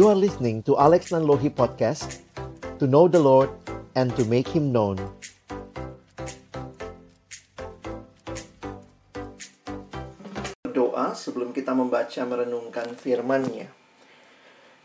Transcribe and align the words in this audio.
You 0.00 0.08
are 0.08 0.16
listening 0.16 0.64
to 0.64 0.80
Alex 0.80 1.12
Nanlohi 1.12 1.52
Podcast 1.52 2.24
To 2.80 2.88
know 2.88 3.04
the 3.04 3.20
Lord 3.20 3.52
and 3.92 4.08
to 4.16 4.24
make 4.24 4.48
Him 4.48 4.72
known 4.72 4.96
Doa 10.72 11.12
sebelum 11.12 11.52
kita 11.52 11.76
membaca 11.76 12.24
merenungkan 12.24 12.96
firman-Nya. 12.96 13.68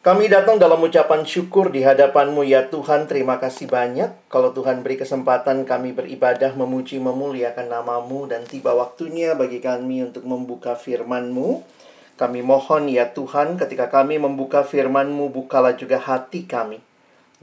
Kami 0.03 0.27
datang 0.27 0.59
dalam 0.59 0.83
ucapan 0.83 1.23
syukur 1.23 1.71
di 1.71 1.79
hadapan-Mu 1.87 2.43
ya 2.43 2.67
Tuhan, 2.67 3.07
terima 3.07 3.39
kasih 3.39 3.71
banyak. 3.71 4.27
Kalau 4.27 4.51
Tuhan 4.51 4.83
beri 4.83 4.99
kesempatan 4.99 5.63
kami 5.63 5.95
beribadah, 5.95 6.51
memuji, 6.59 6.99
memuliakan 6.99 7.71
namamu, 7.71 8.27
dan 8.27 8.43
tiba 8.43 8.75
waktunya 8.75 9.31
bagi 9.31 9.63
kami 9.63 10.11
untuk 10.11 10.27
membuka 10.27 10.75
firman-Mu. 10.75 11.74
Kami 12.15 12.39
mohon 12.39 12.87
ya 12.87 13.11
Tuhan, 13.11 13.59
ketika 13.59 13.91
kami 13.91 14.15
membuka 14.15 14.63
firman-Mu, 14.63 15.35
bukalah 15.35 15.75
juga 15.75 15.99
hati 15.99 16.47
kami. 16.47 16.79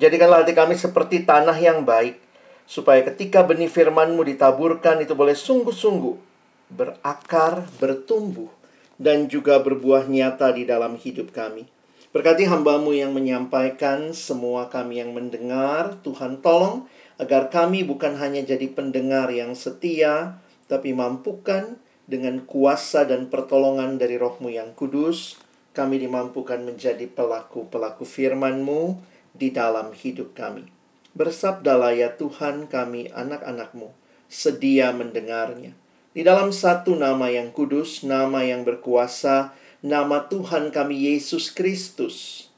Jadikanlah 0.00 0.42
hati 0.42 0.56
kami 0.56 0.72
seperti 0.72 1.28
tanah 1.28 1.56
yang 1.60 1.84
baik, 1.84 2.16
supaya 2.64 3.04
ketika 3.04 3.44
benih 3.44 3.68
firman-Mu 3.68 4.24
ditaburkan, 4.24 5.04
itu 5.04 5.12
boleh 5.12 5.36
sungguh-sungguh 5.36 6.32
berakar, 6.72 7.68
bertumbuh, 7.76 8.48
dan 8.96 9.28
juga 9.28 9.60
berbuah 9.60 10.08
nyata 10.08 10.56
di 10.56 10.64
dalam 10.64 10.96
hidup 10.96 11.36
kami. 11.36 11.68
Berkati 12.12 12.44
hambamu 12.48 12.92
yang 12.92 13.12
menyampaikan, 13.12 14.12
semua 14.12 14.68
kami 14.68 15.00
yang 15.00 15.16
mendengar, 15.16 16.00
Tuhan 16.04 16.40
tolong 16.40 16.88
agar 17.16 17.48
kami 17.48 17.84
bukan 17.84 18.16
hanya 18.20 18.44
jadi 18.44 18.68
pendengar 18.72 19.28
yang 19.32 19.52
setia, 19.56 20.40
tapi 20.68 20.92
mampukan 20.92 21.76
dengan 22.12 22.44
kuasa 22.44 23.08
dan 23.08 23.32
pertolongan 23.32 23.96
dari 23.96 24.20
rohmu 24.20 24.52
yang 24.52 24.76
kudus, 24.76 25.40
kami 25.72 25.96
dimampukan 25.96 26.60
menjadi 26.60 27.08
pelaku-pelaku 27.08 28.04
firmanmu 28.04 29.00
di 29.32 29.48
dalam 29.48 29.96
hidup 29.96 30.36
kami. 30.36 30.68
Bersabdalah 31.16 31.96
ya 31.96 32.12
Tuhan 32.12 32.68
kami 32.68 33.08
anak-anakmu, 33.08 33.96
sedia 34.28 34.92
mendengarnya. 34.92 35.72
Di 36.12 36.20
dalam 36.20 36.52
satu 36.52 36.92
nama 36.92 37.32
yang 37.32 37.56
kudus, 37.56 38.04
nama 38.04 38.44
yang 38.44 38.68
berkuasa, 38.68 39.56
nama 39.80 40.28
Tuhan 40.28 40.68
kami 40.68 41.08
Yesus 41.08 41.48
Kristus, 41.48 42.48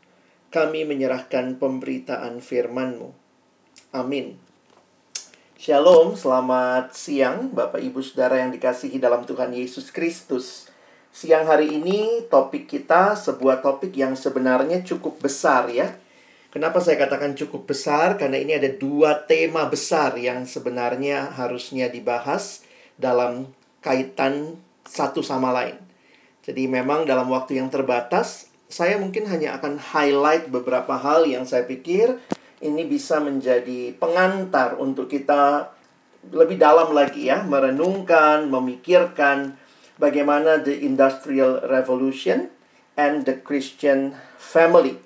kami 0.51 0.83
menyerahkan 0.83 1.63
pemberitaan 1.63 2.43
firman-Mu. 2.43 3.15
Amin. 3.95 4.44
Shalom, 5.65 6.13
selamat 6.13 6.93
siang 6.93 7.49
Bapak 7.49 7.81
Ibu 7.81 8.05
Saudara 8.05 8.37
yang 8.37 8.53
dikasihi 8.53 9.01
dalam 9.01 9.25
Tuhan 9.25 9.49
Yesus 9.49 9.89
Kristus. 9.89 10.69
Siang 11.09 11.49
hari 11.49 11.81
ini 11.81 12.29
topik 12.29 12.69
kita 12.69 13.17
sebuah 13.17 13.65
topik 13.65 13.97
yang 13.97 14.13
sebenarnya 14.13 14.85
cukup 14.85 15.25
besar 15.25 15.73
ya. 15.73 15.97
Kenapa 16.53 16.85
saya 16.85 17.01
katakan 17.01 17.33
cukup 17.33 17.65
besar? 17.65 18.21
Karena 18.21 18.45
ini 18.45 18.61
ada 18.61 18.69
dua 18.69 19.25
tema 19.25 19.65
besar 19.65 20.21
yang 20.21 20.45
sebenarnya 20.45 21.33
harusnya 21.33 21.89
dibahas 21.89 22.69
dalam 23.01 23.49
kaitan 23.81 24.61
satu 24.85 25.25
sama 25.25 25.49
lain. 25.49 25.81
Jadi 26.45 26.69
memang 26.69 27.09
dalam 27.09 27.33
waktu 27.33 27.57
yang 27.57 27.73
terbatas, 27.73 28.53
saya 28.69 29.01
mungkin 29.01 29.25
hanya 29.33 29.57
akan 29.57 29.81
highlight 29.81 30.45
beberapa 30.53 31.01
hal 31.01 31.25
yang 31.25 31.49
saya 31.49 31.65
pikir 31.65 32.21
ini 32.63 32.87
bisa 32.87 33.19
menjadi 33.19 33.97
pengantar 33.99 34.79
untuk 34.79 35.11
kita 35.11 35.75
lebih 36.31 36.57
dalam 36.57 36.95
lagi 36.95 37.29
ya, 37.29 37.43
merenungkan, 37.45 38.49
memikirkan 38.49 39.59
bagaimana 39.99 40.63
the 40.63 40.73
industrial 40.85 41.61
revolution 41.67 42.49
and 42.95 43.27
the 43.27 43.37
Christian 43.43 44.15
family. 44.39 44.99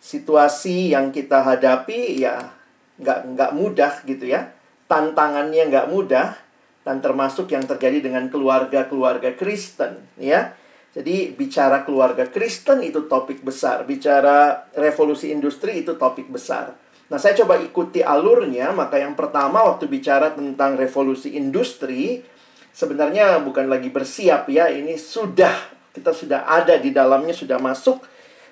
Situasi 0.00 0.92
yang 0.92 1.12
kita 1.12 1.44
hadapi 1.44 2.24
ya 2.24 2.52
nggak 3.00 3.36
nggak 3.36 3.52
mudah 3.56 3.92
gitu 4.04 4.28
ya, 4.28 4.52
tantangannya 4.88 5.68
nggak 5.72 5.88
mudah 5.88 6.36
dan 6.84 7.00
termasuk 7.04 7.52
yang 7.52 7.64
terjadi 7.64 8.08
dengan 8.08 8.28
keluarga-keluarga 8.32 9.36
Kristen 9.36 10.00
ya. 10.16 10.56
Jadi 10.90 11.30
bicara 11.30 11.86
keluarga 11.86 12.26
Kristen 12.26 12.82
itu 12.82 13.06
topik 13.06 13.46
besar, 13.46 13.86
bicara 13.86 14.66
revolusi 14.74 15.30
industri 15.30 15.86
itu 15.86 15.94
topik 15.94 16.26
besar. 16.26 16.74
Nah, 17.10 17.18
saya 17.18 17.34
coba 17.42 17.58
ikuti 17.58 18.06
alurnya, 18.06 18.70
maka 18.70 19.02
yang 19.02 19.18
pertama 19.18 19.66
waktu 19.66 19.90
bicara 19.90 20.30
tentang 20.30 20.78
revolusi 20.78 21.34
industri 21.34 22.22
sebenarnya 22.70 23.42
bukan 23.42 23.66
lagi 23.66 23.90
bersiap 23.90 24.46
ya, 24.46 24.70
ini 24.70 24.94
sudah 24.94 25.52
kita 25.90 26.14
sudah 26.14 26.46
ada 26.46 26.78
di 26.78 26.94
dalamnya, 26.94 27.34
sudah 27.34 27.58
masuk. 27.58 27.98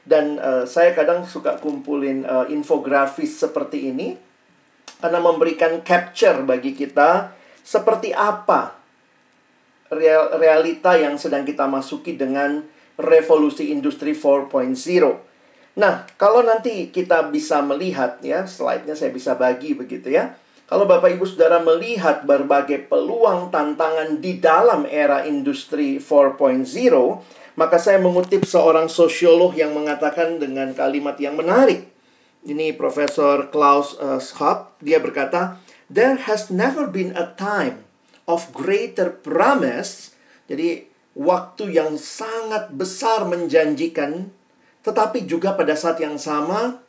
Dan 0.03 0.41
uh, 0.41 0.65
saya 0.67 0.97
kadang 0.97 1.23
suka 1.23 1.61
kumpulin 1.61 2.27
uh, 2.27 2.51
infografis 2.51 3.39
seperti 3.39 3.95
ini. 3.95 4.19
Karena 4.99 5.23
memberikan 5.23 5.79
capture 5.87 6.43
bagi 6.43 6.75
kita 6.75 7.31
seperti 7.63 8.11
apa 8.11 8.75
real, 9.95 10.35
realita 10.35 10.99
yang 10.99 11.15
sedang 11.15 11.47
kita 11.47 11.71
masuki 11.71 12.19
dengan 12.19 12.67
revolusi 12.99 13.71
industri 13.71 14.11
4.0. 14.11 14.75
Nah, 15.79 16.11
kalau 16.19 16.43
nanti 16.43 16.91
kita 16.91 17.31
bisa 17.31 17.63
melihat 17.63 18.19
ya, 18.19 18.43
slide-nya 18.51 18.99
saya 18.99 19.15
bisa 19.15 19.39
bagi 19.39 19.79
begitu 19.79 20.11
ya. 20.11 20.35
Kalau 20.67 20.85
Bapak 20.85 21.15
Ibu 21.17 21.25
Saudara 21.25 21.63
melihat 21.63 22.27
berbagai 22.27 22.91
peluang 22.91 23.49
tantangan 23.49 24.21
di 24.21 24.43
dalam 24.43 24.85
era 24.85 25.25
industri 25.25 26.03
4.0, 26.03 26.67
maka 27.57 27.79
saya 27.79 28.03
mengutip 28.03 28.45
seorang 28.45 28.91
sosiolog 28.91 29.57
yang 29.57 29.73
mengatakan 29.73 30.37
dengan 30.37 30.75
kalimat 30.75 31.17
yang 31.17 31.39
menarik. 31.39 31.89
Ini 32.45 32.77
Profesor 32.77 33.49
Klaus 33.49 33.97
uh, 33.97 34.21
Schwab, 34.21 34.77
dia 34.85 35.01
berkata, 35.01 35.57
"There 35.89 36.21
has 36.29 36.53
never 36.53 36.85
been 36.85 37.17
a 37.17 37.33
time 37.39 37.89
of 38.29 38.53
greater 38.53 39.09
promise. 39.09 40.13
Jadi 40.47 40.85
waktu 41.17 41.73
yang 41.81 41.97
sangat 41.97 42.77
besar 42.77 43.25
menjanjikan 43.25 44.37
tetapi 44.89 45.29
juga 45.29 45.53
pada 45.53 45.77
saat 45.77 46.01
yang 46.01 46.17
sama 46.17 46.81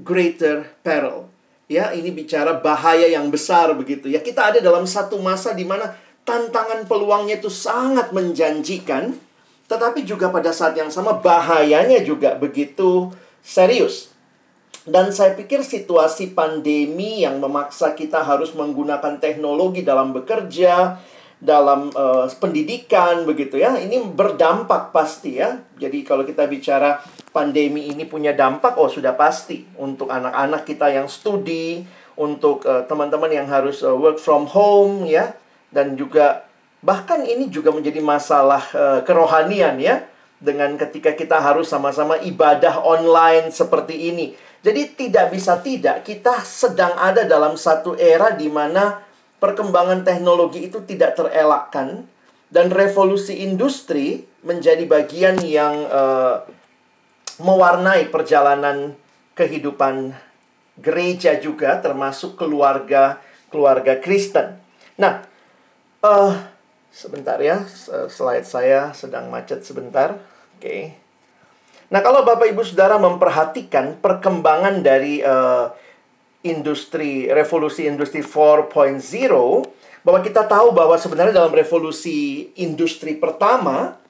greater 0.00 0.72
peril. 0.80 1.28
Ya, 1.68 1.92
ini 1.92 2.08
bicara 2.08 2.56
bahaya 2.56 3.04
yang 3.04 3.28
besar 3.28 3.76
begitu. 3.76 4.08
Ya, 4.08 4.24
kita 4.24 4.48
ada 4.48 4.58
dalam 4.64 4.88
satu 4.88 5.20
masa 5.20 5.52
di 5.52 5.68
mana 5.68 5.92
tantangan 6.24 6.88
peluangnya 6.88 7.36
itu 7.36 7.52
sangat 7.52 8.16
menjanjikan, 8.16 9.12
tetapi 9.68 10.08
juga 10.08 10.32
pada 10.32 10.48
saat 10.56 10.72
yang 10.80 10.88
sama 10.88 11.20
bahayanya 11.20 12.00
juga 12.00 12.40
begitu 12.40 13.12
serius. 13.44 14.08
Dan 14.88 15.12
saya 15.12 15.36
pikir 15.36 15.60
situasi 15.60 16.32
pandemi 16.32 17.20
yang 17.20 17.36
memaksa 17.36 17.92
kita 17.92 18.24
harus 18.24 18.56
menggunakan 18.56 19.20
teknologi 19.20 19.84
dalam 19.84 20.16
bekerja, 20.16 20.96
dalam 21.38 21.90
uh, 21.94 22.26
pendidikan 22.38 23.22
begitu 23.22 23.58
ya. 23.58 23.78
Ini 23.78 24.02
berdampak 24.12 24.90
pasti 24.90 25.38
ya. 25.38 25.58
Jadi 25.78 26.02
kalau 26.02 26.26
kita 26.26 26.46
bicara 26.50 26.98
pandemi 27.30 27.90
ini 27.90 28.04
punya 28.04 28.34
dampak 28.34 28.74
oh 28.76 28.90
sudah 28.90 29.14
pasti 29.14 29.62
untuk 29.78 30.10
anak-anak 30.10 30.66
kita 30.66 30.90
yang 30.90 31.06
studi, 31.06 31.86
untuk 32.18 32.66
uh, 32.66 32.82
teman-teman 32.84 33.30
yang 33.30 33.46
harus 33.46 33.80
uh, 33.86 33.94
work 33.94 34.18
from 34.18 34.50
home 34.50 35.06
ya 35.06 35.38
dan 35.70 35.94
juga 35.94 36.44
bahkan 36.82 37.22
ini 37.22 37.46
juga 37.46 37.70
menjadi 37.70 38.02
masalah 38.02 38.62
uh, 38.74 39.00
kerohanian 39.06 39.78
ya 39.78 40.02
dengan 40.42 40.74
ketika 40.74 41.14
kita 41.14 41.38
harus 41.38 41.70
sama-sama 41.70 42.18
ibadah 42.18 42.82
online 42.82 43.54
seperti 43.54 44.10
ini 44.10 44.34
jadi 44.66 44.90
tidak 44.98 45.30
bisa 45.30 45.62
tidak 45.62 46.02
kita 46.02 46.42
sedang 46.42 46.98
ada 46.98 47.22
dalam 47.22 47.54
satu 47.54 47.94
era 47.94 48.34
di 48.34 48.50
mana 48.50 48.98
perkembangan 49.38 50.02
teknologi 50.02 50.66
itu 50.66 50.82
tidak 50.84 51.18
terelakkan 51.18 52.06
dan 52.50 52.70
revolusi 52.70 53.44
industri 53.44 54.26
menjadi 54.42 54.84
bagian 54.86 55.38
yang 55.42 55.86
uh, 55.90 56.42
mewarnai 57.38 58.10
perjalanan 58.10 58.98
kehidupan 59.38 60.14
gereja 60.78 61.38
juga 61.38 61.78
termasuk 61.78 62.38
keluarga 62.38 63.22
keluarga 63.50 63.98
Kristen. 63.98 64.58
Nah, 64.98 65.22
uh, 66.02 66.32
sebentar 66.90 67.38
ya, 67.38 67.64
slide 68.10 68.46
saya 68.46 68.90
sedang 68.92 69.30
macet 69.30 69.62
sebentar. 69.62 70.18
Oke. 70.58 70.62
Okay. 70.62 70.82
Nah, 71.88 72.04
kalau 72.04 72.20
Bapak 72.20 72.52
Ibu 72.52 72.60
Saudara 72.68 73.00
memperhatikan 73.00 73.96
perkembangan 74.04 74.84
dari 74.84 75.24
uh, 75.24 75.72
industri 76.48 77.28
revolusi 77.28 77.84
industri 77.86 78.24
4.0 78.24 78.72
bahwa 80.02 80.20
kita 80.24 80.48
tahu 80.48 80.72
bahwa 80.72 80.96
sebenarnya 80.96 81.44
dalam 81.44 81.52
revolusi 81.52 82.50
industri 82.56 83.16
pertama 83.16 84.00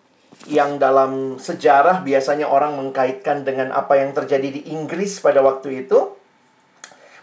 yang 0.46 0.79
dalam 0.79 1.37
sejarah 1.43 2.06
biasanya 2.06 2.46
orang 2.46 2.79
mengkaitkan 2.79 3.43
dengan 3.43 3.75
apa 3.75 3.99
yang 3.99 4.14
terjadi 4.14 4.55
di 4.55 4.70
Inggris 4.70 5.19
pada 5.19 5.43
waktu 5.43 5.85
itu 5.87 6.19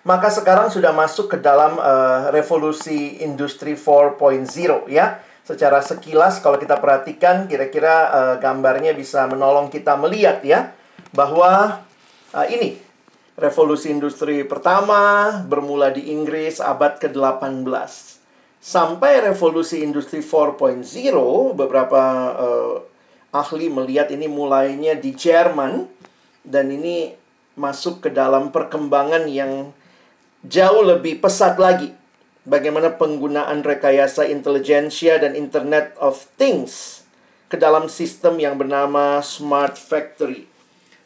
maka 0.05 0.29
sekarang 0.29 0.69
sudah 0.69 0.93
masuk 0.93 1.33
ke 1.33 1.37
dalam 1.41 1.81
uh, 1.81 2.29
revolusi 2.29 3.25
industri 3.25 3.73
4.0 3.73 4.85
ya. 4.85 5.17
Secara 5.41 5.81
sekilas 5.81 6.41
kalau 6.45 6.61
kita 6.61 6.77
perhatikan 6.77 7.49
kira-kira 7.49 7.93
uh, 8.13 8.35
gambarnya 8.37 8.93
bisa 8.93 9.25
menolong 9.25 9.73
kita 9.73 9.97
melihat 9.97 10.45
ya 10.45 10.77
bahwa 11.09 11.81
uh, 12.37 12.45
ini 12.45 12.84
revolusi 13.35 13.91
industri 13.91 14.47
pertama 14.47 15.29
bermula 15.43 15.91
di 15.91 16.11
Inggris 16.11 16.63
abad 16.63 16.99
ke-18 16.99 17.67
sampai 18.63 19.21
revolusi 19.21 19.83
industri 19.83 20.23
4.0 20.23 20.81
beberapa 21.53 22.01
uh, 22.33 22.75
ahli 23.35 23.67
melihat 23.67 24.09
ini 24.09 24.31
mulainya 24.31 24.95
di 24.95 25.11
Jerman 25.11 25.85
dan 26.47 26.71
ini 26.71 27.11
masuk 27.59 28.07
ke 28.07 28.09
dalam 28.11 28.55
perkembangan 28.55 29.27
yang 29.27 29.75
jauh 30.47 30.83
lebih 30.83 31.19
pesat 31.19 31.59
lagi 31.59 31.91
bagaimana 32.47 32.95
penggunaan 32.95 33.65
rekayasa 33.65 34.29
intelijensia 34.29 35.19
dan 35.19 35.33
Internet 35.33 35.97
of 35.99 36.29
Things 36.39 37.03
ke 37.49 37.57
dalam 37.57 37.89
sistem 37.91 38.37
yang 38.37 38.55
bernama 38.55 39.19
Smart 39.21 39.75
Factory. 39.75 40.54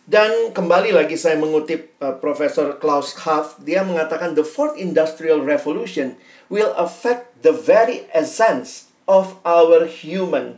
Dan 0.09 0.57
kembali 0.57 0.89
lagi 0.89 1.13
saya 1.13 1.37
mengutip 1.37 1.93
uh, 2.01 2.17
Profesor 2.17 2.81
Klaus 2.81 3.13
Haft, 3.21 3.61
dia 3.61 3.85
mengatakan 3.85 4.33
the 4.33 4.41
fourth 4.41 4.73
industrial 4.73 5.45
revolution 5.45 6.17
will 6.49 6.73
affect 6.73 7.29
the 7.45 7.53
very 7.53 8.09
essence 8.09 8.89
of 9.05 9.37
our 9.45 9.85
human 9.85 10.57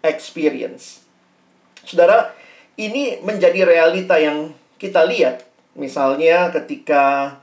experience. 0.00 1.04
Saudara, 1.84 2.32
ini 2.80 3.20
menjadi 3.20 3.68
realita 3.68 4.16
yang 4.16 4.56
kita 4.80 5.04
lihat. 5.04 5.44
Misalnya 5.76 6.48
ketika 6.48 7.36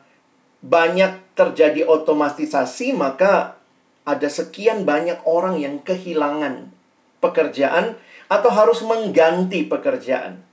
banyak 0.65 1.37
terjadi 1.37 1.85
otomatisasi, 1.85 2.97
maka 2.97 3.53
ada 4.01 4.33
sekian 4.33 4.81
banyak 4.81 5.21
orang 5.29 5.61
yang 5.61 5.77
kehilangan 5.85 6.73
pekerjaan 7.21 8.01
atau 8.33 8.49
harus 8.49 8.81
mengganti 8.81 9.61
pekerjaan. 9.69 10.44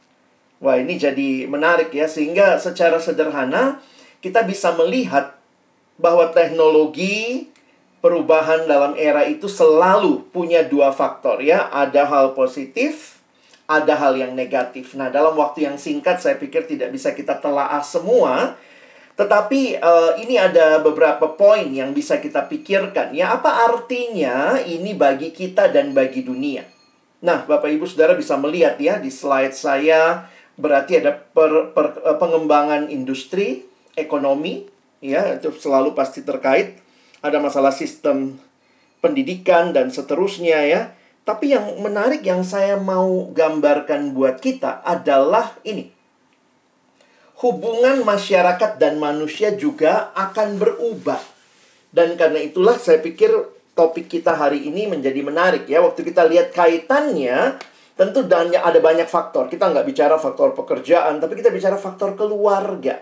Wah, 0.62 0.78
ini 0.78 0.94
jadi 0.94 1.50
menarik 1.50 1.90
ya, 1.90 2.06
sehingga 2.06 2.54
secara 2.62 3.02
sederhana 3.02 3.82
kita 4.22 4.46
bisa 4.46 4.70
melihat 4.78 5.34
bahwa 5.98 6.30
teknologi 6.30 7.50
perubahan 7.98 8.70
dalam 8.70 8.94
era 8.94 9.26
itu 9.26 9.50
selalu 9.50 10.22
punya 10.30 10.62
dua 10.62 10.94
faktor 10.94 11.42
ya, 11.42 11.66
ada 11.74 12.06
hal 12.06 12.38
positif, 12.38 13.18
ada 13.66 13.98
hal 13.98 14.14
yang 14.14 14.38
negatif. 14.38 14.94
Nah, 14.94 15.10
dalam 15.10 15.34
waktu 15.34 15.66
yang 15.66 15.74
singkat 15.74 16.22
saya 16.22 16.38
pikir 16.38 16.70
tidak 16.70 16.94
bisa 16.94 17.10
kita 17.10 17.42
telaah 17.42 17.82
semua, 17.82 18.54
tetapi 19.18 19.82
uh, 19.82 20.14
ini 20.22 20.38
ada 20.38 20.78
beberapa 20.78 21.26
poin 21.34 21.66
yang 21.74 21.90
bisa 21.90 22.22
kita 22.22 22.46
pikirkan. 22.46 23.10
Ya, 23.10 23.34
apa 23.34 23.66
artinya 23.66 24.62
ini 24.62 24.94
bagi 24.94 25.34
kita 25.34 25.74
dan 25.74 25.90
bagi 25.90 26.22
dunia? 26.22 26.62
Nah, 27.18 27.46
Bapak 27.50 27.70
Ibu 27.70 27.86
Saudara 27.86 28.14
bisa 28.14 28.38
melihat 28.38 28.78
ya 28.78 29.02
di 29.02 29.10
slide 29.10 29.54
saya 29.54 30.30
berarti 30.56 31.00
ada 31.00 31.16
per, 31.16 31.72
per, 31.72 32.00
eh, 32.02 32.16
pengembangan 32.16 32.88
industri, 32.92 33.64
ekonomi, 33.96 34.68
ya 35.02 35.36
itu 35.36 35.52
selalu 35.56 35.96
pasti 35.96 36.22
terkait. 36.22 36.80
Ada 37.22 37.38
masalah 37.38 37.70
sistem 37.70 38.38
pendidikan 39.02 39.74
dan 39.74 39.90
seterusnya 39.90 40.62
ya. 40.66 40.82
Tapi 41.22 41.54
yang 41.54 41.78
menarik 41.78 42.26
yang 42.26 42.42
saya 42.42 42.74
mau 42.74 43.30
gambarkan 43.30 44.10
buat 44.10 44.42
kita 44.42 44.82
adalah 44.82 45.54
ini. 45.62 45.94
Hubungan 47.38 48.02
masyarakat 48.02 48.78
dan 48.78 48.98
manusia 48.98 49.54
juga 49.54 50.10
akan 50.18 50.58
berubah. 50.58 51.22
Dan 51.94 52.18
karena 52.18 52.42
itulah 52.42 52.74
saya 52.74 52.98
pikir 52.98 53.30
topik 53.78 54.10
kita 54.10 54.34
hari 54.34 54.66
ini 54.66 54.90
menjadi 54.90 55.20
menarik 55.22 55.70
ya. 55.70 55.78
Waktu 55.82 56.02
kita 56.02 56.26
lihat 56.26 56.50
kaitannya 56.54 57.58
Tentu 58.02 58.26
dan 58.26 58.50
ada 58.50 58.82
banyak 58.82 59.06
faktor. 59.06 59.46
Kita 59.46 59.70
nggak 59.70 59.86
bicara 59.86 60.18
faktor 60.18 60.58
pekerjaan, 60.58 61.22
tapi 61.22 61.38
kita 61.38 61.54
bicara 61.54 61.78
faktor 61.78 62.18
keluarga. 62.18 62.98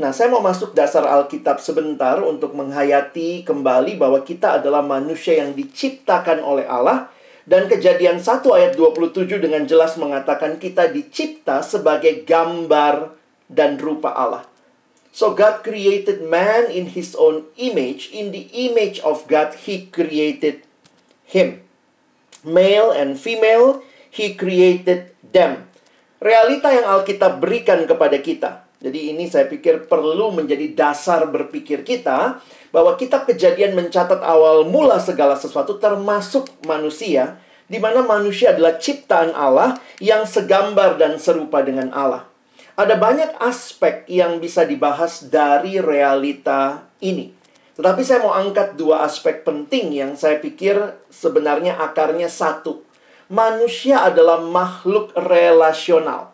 Nah, 0.00 0.16
saya 0.16 0.32
mau 0.32 0.40
masuk 0.40 0.72
dasar 0.72 1.04
Alkitab 1.04 1.60
sebentar 1.60 2.16
untuk 2.24 2.56
menghayati 2.56 3.44
kembali 3.44 4.00
bahwa 4.00 4.24
kita 4.24 4.64
adalah 4.64 4.80
manusia 4.80 5.44
yang 5.44 5.52
diciptakan 5.52 6.40
oleh 6.40 6.64
Allah 6.64 7.12
dan 7.44 7.68
kejadian 7.68 8.16
1 8.16 8.48
ayat 8.48 8.80
27 8.80 9.44
dengan 9.44 9.68
jelas 9.68 10.00
mengatakan 10.00 10.56
kita 10.56 10.88
dicipta 10.88 11.60
sebagai 11.60 12.24
gambar 12.24 13.12
dan 13.52 13.76
rupa 13.76 14.16
Allah. 14.16 14.48
So 15.12 15.36
God 15.36 15.60
created 15.60 16.24
man 16.24 16.72
in 16.72 16.96
his 16.96 17.12
own 17.12 17.44
image, 17.60 18.08
in 18.08 18.32
the 18.32 18.48
image 18.56 19.04
of 19.04 19.28
God 19.28 19.52
he 19.68 19.84
created 19.92 20.64
him 21.28 21.65
male 22.46 22.94
and 22.94 23.18
female, 23.18 23.82
he 24.08 24.38
created 24.38 25.12
them. 25.34 25.66
Realita 26.22 26.72
yang 26.72 26.86
Alkitab 26.88 27.42
berikan 27.42 27.84
kepada 27.84 28.16
kita. 28.22 28.64
Jadi 28.80 29.12
ini 29.12 29.26
saya 29.26 29.50
pikir 29.50 29.90
perlu 29.90 30.32
menjadi 30.32 30.72
dasar 30.72 31.26
berpikir 31.28 31.82
kita 31.82 32.40
bahwa 32.70 32.94
kitab 32.94 33.26
kejadian 33.28 33.76
mencatat 33.76 34.20
awal 34.22 34.64
mula 34.68 35.02
segala 35.02 35.36
sesuatu 35.36 35.76
termasuk 35.76 36.48
manusia 36.64 37.40
di 37.66 37.82
mana 37.82 38.06
manusia 38.06 38.54
adalah 38.54 38.78
ciptaan 38.78 39.34
Allah 39.34 39.76
yang 39.98 40.24
segambar 40.24 40.96
dan 40.96 41.18
serupa 41.18 41.60
dengan 41.66 41.90
Allah. 41.92 42.30
Ada 42.76 42.94
banyak 43.00 43.40
aspek 43.40 44.04
yang 44.08 44.38
bisa 44.38 44.68
dibahas 44.68 45.24
dari 45.32 45.80
realita 45.80 46.84
ini. 47.00 47.35
Tetapi 47.76 48.00
saya 48.00 48.24
mau 48.24 48.32
angkat 48.32 48.80
dua 48.80 49.04
aspek 49.04 49.44
penting 49.44 49.92
yang 49.92 50.16
saya 50.16 50.40
pikir 50.40 50.96
sebenarnya 51.12 51.76
akarnya 51.76 52.32
satu. 52.32 52.80
Manusia 53.28 54.00
adalah 54.00 54.40
makhluk 54.40 55.12
relasional. 55.12 56.32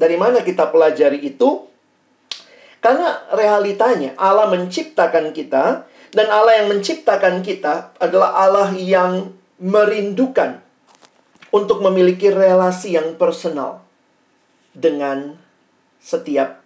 Dari 0.00 0.16
mana 0.16 0.40
kita 0.40 0.72
pelajari 0.72 1.20
itu? 1.28 1.68
Karena 2.80 3.20
realitanya 3.36 4.16
Allah 4.16 4.48
menciptakan 4.48 5.36
kita 5.36 5.84
dan 6.12 6.26
Allah 6.32 6.64
yang 6.64 6.72
menciptakan 6.72 7.44
kita 7.44 7.92
adalah 8.00 8.32
Allah 8.32 8.72
yang 8.72 9.36
merindukan 9.60 10.64
untuk 11.52 11.84
memiliki 11.84 12.32
relasi 12.32 12.96
yang 12.96 13.16
personal 13.20 13.84
dengan 14.72 15.36
setiap 16.00 16.60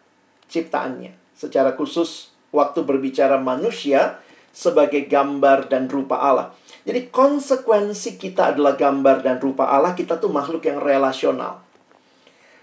ciptaannya. 0.50 1.14
Secara 1.34 1.72
khusus 1.78 2.29
waktu 2.50 2.82
berbicara 2.82 3.38
manusia 3.38 4.18
sebagai 4.50 5.06
gambar 5.06 5.70
dan 5.70 5.86
rupa 5.86 6.18
Allah. 6.18 6.54
Jadi 6.82 7.12
konsekuensi 7.12 8.16
kita 8.18 8.56
adalah 8.56 8.74
gambar 8.74 9.22
dan 9.22 9.36
rupa 9.38 9.68
Allah, 9.68 9.94
kita 9.94 10.18
tuh 10.18 10.32
makhluk 10.32 10.64
yang 10.66 10.80
relasional. 10.80 11.62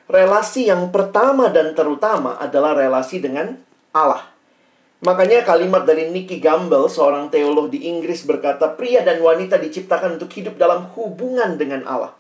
Relasi 0.08 0.72
yang 0.72 0.90
pertama 0.90 1.52
dan 1.52 1.76
terutama 1.76 2.40
adalah 2.40 2.74
relasi 2.74 3.20
dengan 3.20 3.60
Allah. 3.92 4.24
Makanya 4.98 5.46
kalimat 5.46 5.86
dari 5.86 6.10
Nicky 6.10 6.42
Gamble, 6.42 6.90
seorang 6.90 7.30
teolog 7.30 7.70
di 7.70 7.86
Inggris 7.86 8.26
berkata, 8.26 8.74
pria 8.74 9.06
dan 9.06 9.22
wanita 9.22 9.62
diciptakan 9.62 10.18
untuk 10.18 10.34
hidup 10.34 10.58
dalam 10.58 10.90
hubungan 10.98 11.54
dengan 11.54 11.86
Allah. 11.86 12.18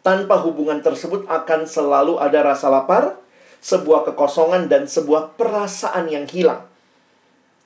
Tanpa 0.00 0.40
hubungan 0.40 0.80
tersebut 0.80 1.28
akan 1.28 1.68
selalu 1.68 2.16
ada 2.16 2.40
rasa 2.40 2.72
lapar, 2.72 3.20
sebuah 3.60 4.08
kekosongan, 4.08 4.72
dan 4.72 4.88
sebuah 4.88 5.36
perasaan 5.36 6.08
yang 6.08 6.24
hilang. 6.24 6.64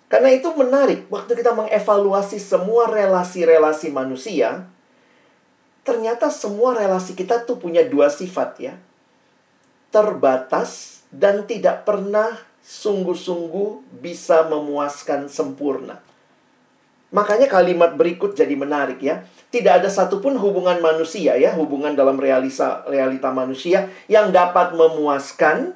Karena 0.09 0.33
itu 0.33 0.49
menarik, 0.57 1.05
waktu 1.13 1.37
kita 1.37 1.53
mengevaluasi 1.53 2.41
semua 2.41 2.89
relasi-relasi 2.89 3.93
manusia, 3.93 4.65
ternyata 5.85 6.33
semua 6.33 6.73
relasi 6.73 7.13
kita 7.13 7.45
tuh 7.45 7.61
punya 7.61 7.85
dua 7.85 8.09
sifat 8.09 8.51
ya. 8.57 8.75
Terbatas 9.93 11.01
dan 11.13 11.45
tidak 11.45 11.85
pernah 11.85 12.41
sungguh-sungguh 12.65 14.01
bisa 14.01 14.49
memuaskan 14.49 15.29
sempurna. 15.29 16.01
Makanya 17.09 17.49
kalimat 17.49 17.97
berikut 17.97 18.37
jadi 18.37 18.53
menarik 18.53 19.01
ya. 19.01 19.25
Tidak 19.49 19.81
ada 19.81 19.89
satupun 19.89 20.37
hubungan 20.37 20.77
manusia 20.85 21.37
ya, 21.41 21.57
hubungan 21.57 21.97
dalam 21.97 22.21
realisa, 22.21 22.85
realita 22.85 23.33
manusia 23.33 23.89
yang 24.13 24.29
dapat 24.29 24.77
memuaskan 24.77 25.73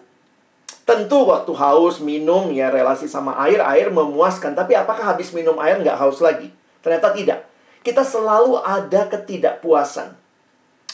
Tentu 0.83 1.29
waktu 1.29 1.53
haus 1.55 2.03
minum 2.03 2.51
ya 2.51 2.73
relasi 2.73 3.07
sama 3.07 3.37
air, 3.45 3.63
air 3.63 3.93
memuaskan. 3.93 4.57
Tapi 4.57 4.75
apakah 4.75 5.15
habis 5.15 5.31
minum 5.31 5.57
air 5.63 5.79
nggak 5.79 5.99
haus 5.99 6.19
lagi? 6.19 6.51
Ternyata 6.83 7.15
tidak. 7.15 7.41
Kita 7.83 8.03
selalu 8.03 8.63
ada 8.63 9.11
ketidakpuasan. 9.11 10.15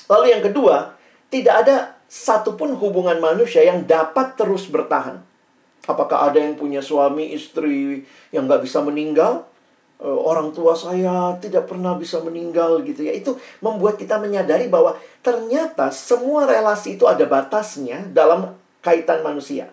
Lalu 0.09 0.27
yang 0.33 0.43
kedua, 0.45 0.97
tidak 1.29 1.55
ada 1.65 1.77
satupun 2.09 2.73
hubungan 2.81 3.21
manusia 3.21 3.61
yang 3.61 3.85
dapat 3.85 4.37
terus 4.41 4.65
bertahan. 4.69 5.21
Apakah 5.85 6.33
ada 6.33 6.41
yang 6.41 6.57
punya 6.57 6.81
suami, 6.81 7.33
istri 7.33 8.05
yang 8.33 8.49
nggak 8.49 8.65
bisa 8.65 8.81
meninggal? 8.85 9.49
Eh, 9.99 10.07
orang 10.07 10.55
tua 10.55 10.79
saya 10.79 11.35
tidak 11.43 11.67
pernah 11.67 11.99
bisa 11.99 12.23
meninggal 12.23 12.85
gitu 12.85 13.03
ya. 13.03 13.13
Itu 13.13 13.35
membuat 13.61 13.99
kita 13.99 14.21
menyadari 14.21 14.71
bahwa 14.71 14.95
ternyata 15.21 15.91
semua 15.91 16.47
relasi 16.47 16.95
itu 16.95 17.05
ada 17.09 17.27
batasnya 17.27 18.07
dalam 18.15 18.55
kaitan 18.89 19.21
manusia. 19.21 19.69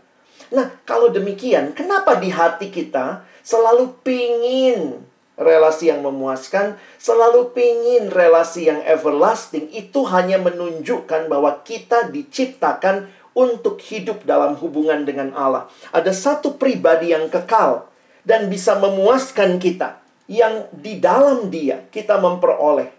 Nah, 0.51 0.75
kalau 0.83 1.07
demikian, 1.07 1.71
kenapa 1.71 2.19
di 2.19 2.27
hati 2.35 2.67
kita 2.67 3.23
selalu 3.39 3.95
pingin 4.03 4.99
relasi 5.39 5.87
yang 5.91 6.03
memuaskan, 6.03 6.75
selalu 6.99 7.55
pingin 7.55 8.11
relasi 8.11 8.67
yang 8.67 8.83
everlasting, 8.83 9.71
itu 9.71 10.03
hanya 10.11 10.35
menunjukkan 10.39 11.31
bahwa 11.31 11.63
kita 11.63 12.11
diciptakan 12.11 13.07
untuk 13.35 13.83
hidup 13.83 14.23
dalam 14.23 14.55
hubungan 14.59 15.03
dengan 15.03 15.35
Allah. 15.35 15.67
Ada 15.91 16.15
satu 16.15 16.55
pribadi 16.55 17.11
yang 17.11 17.27
kekal 17.27 17.87
dan 18.23 18.47
bisa 18.47 18.79
memuaskan 18.79 19.59
kita, 19.59 19.99
yang 20.25 20.71
di 20.71 20.97
dalam 20.97 21.51
Dia 21.51 21.85
kita 21.91 22.17
memperoleh 22.17 22.89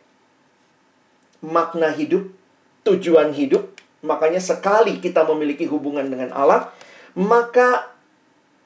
makna 1.43 1.91
hidup, 1.91 2.31
tujuan 2.85 3.35
hidup. 3.35 3.75
Makanya, 4.07 4.39
sekali 4.39 5.03
kita 5.03 5.27
memiliki 5.27 5.67
hubungan 5.67 6.07
dengan 6.07 6.31
Allah, 6.31 6.71
maka 7.19 7.91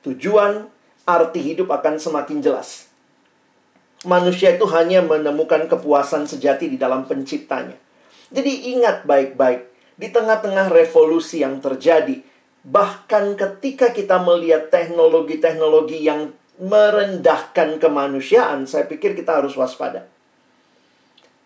tujuan 0.04 0.68
arti 1.08 1.40
hidup 1.40 1.72
akan 1.72 1.96
semakin 1.96 2.44
jelas. 2.44 2.92
Manusia 4.04 4.52
itu 4.52 4.68
hanya 4.68 5.00
menemukan 5.00 5.64
kepuasan 5.64 6.28
sejati 6.28 6.68
di 6.68 6.76
dalam 6.76 7.08
penciptanya. 7.08 7.76
Jadi, 8.28 8.76
ingat 8.76 9.08
baik-baik 9.08 9.66
di 9.96 10.08
tengah-tengah 10.12 10.68
revolusi 10.72 11.40
yang 11.40 11.60
terjadi, 11.60 12.20
bahkan 12.64 13.36
ketika 13.36 13.92
kita 13.92 14.20
melihat 14.20 14.68
teknologi-teknologi 14.68 16.04
yang 16.04 16.32
merendahkan 16.60 17.80
kemanusiaan, 17.80 18.68
saya 18.68 18.84
pikir 18.84 19.16
kita 19.16 19.40
harus 19.40 19.56
waspada. 19.56 20.04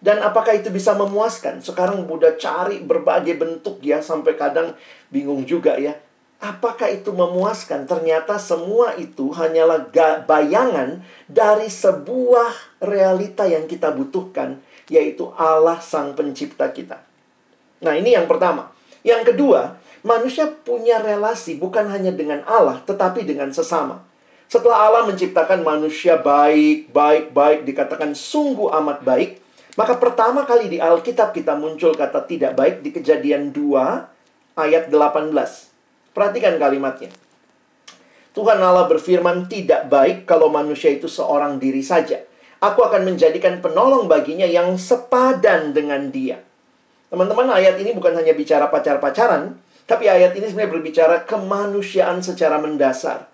Dan 0.04 0.20
apakah 0.20 0.52
itu 0.52 0.68
bisa 0.68 0.92
memuaskan? 0.92 1.64
Sekarang 1.64 2.04
udah 2.04 2.36
cari 2.36 2.84
berbagai 2.84 3.40
bentuk 3.40 3.80
ya, 3.80 4.04
sampai 4.04 4.36
kadang 4.36 4.76
bingung 5.08 5.48
juga 5.48 5.80
ya. 5.80 5.96
Apakah 6.44 6.92
itu 6.92 7.08
memuaskan? 7.08 7.88
Ternyata 7.88 8.36
semua 8.36 8.92
itu 9.00 9.32
hanyalah 9.32 9.88
bayangan 10.28 11.00
dari 11.24 11.72
sebuah 11.72 12.84
realita 12.84 13.48
yang 13.48 13.64
kita 13.64 13.96
butuhkan, 13.96 14.60
yaitu 14.92 15.32
Allah 15.40 15.80
Sang 15.80 16.12
Pencipta 16.12 16.68
kita. 16.68 17.00
Nah, 17.80 17.96
ini 17.96 18.12
yang 18.12 18.28
pertama. 18.28 18.76
Yang 19.08 19.32
kedua, 19.32 19.80
manusia 20.04 20.52
punya 20.52 21.00
relasi 21.00 21.56
bukan 21.56 21.88
hanya 21.88 22.12
dengan 22.12 22.44
Allah, 22.44 22.84
tetapi 22.84 23.24
dengan 23.24 23.56
sesama. 23.56 24.04
Setelah 24.52 24.84
Allah 24.84 25.02
menciptakan 25.08 25.64
manusia 25.64 26.20
baik, 26.20 26.92
baik, 26.92 27.32
baik, 27.32 27.64
dikatakan 27.64 28.12
sungguh 28.12 28.68
amat 28.84 29.00
baik, 29.00 29.43
maka 29.74 29.98
pertama 29.98 30.46
kali 30.46 30.70
di 30.70 30.78
Alkitab 30.78 31.34
kita 31.34 31.58
muncul 31.58 31.98
kata 31.98 32.22
tidak 32.30 32.54
baik 32.54 32.86
di 32.86 32.94
kejadian 32.94 33.50
2 33.50 34.54
ayat 34.54 34.86
18. 34.86 35.34
Perhatikan 36.14 36.54
kalimatnya. 36.62 37.10
Tuhan 38.34 38.58
Allah 38.62 38.86
berfirman 38.86 39.50
tidak 39.50 39.90
baik 39.90 40.26
kalau 40.26 40.50
manusia 40.50 40.94
itu 40.94 41.10
seorang 41.10 41.58
diri 41.58 41.82
saja. 41.82 42.22
Aku 42.62 42.86
akan 42.86 43.06
menjadikan 43.06 43.58
penolong 43.58 44.06
baginya 44.06 44.46
yang 44.46 44.78
sepadan 44.78 45.74
dengan 45.74 46.10
dia. 46.10 46.42
Teman-teman, 47.10 47.46
ayat 47.50 47.78
ini 47.78 47.94
bukan 47.94 48.14
hanya 48.14 48.34
bicara 48.34 48.70
pacar-pacaran, 48.70 49.54
tapi 49.86 50.10
ayat 50.10 50.34
ini 50.34 50.50
sebenarnya 50.50 50.72
berbicara 50.72 51.16
kemanusiaan 51.26 52.22
secara 52.22 52.58
mendasar. 52.58 53.30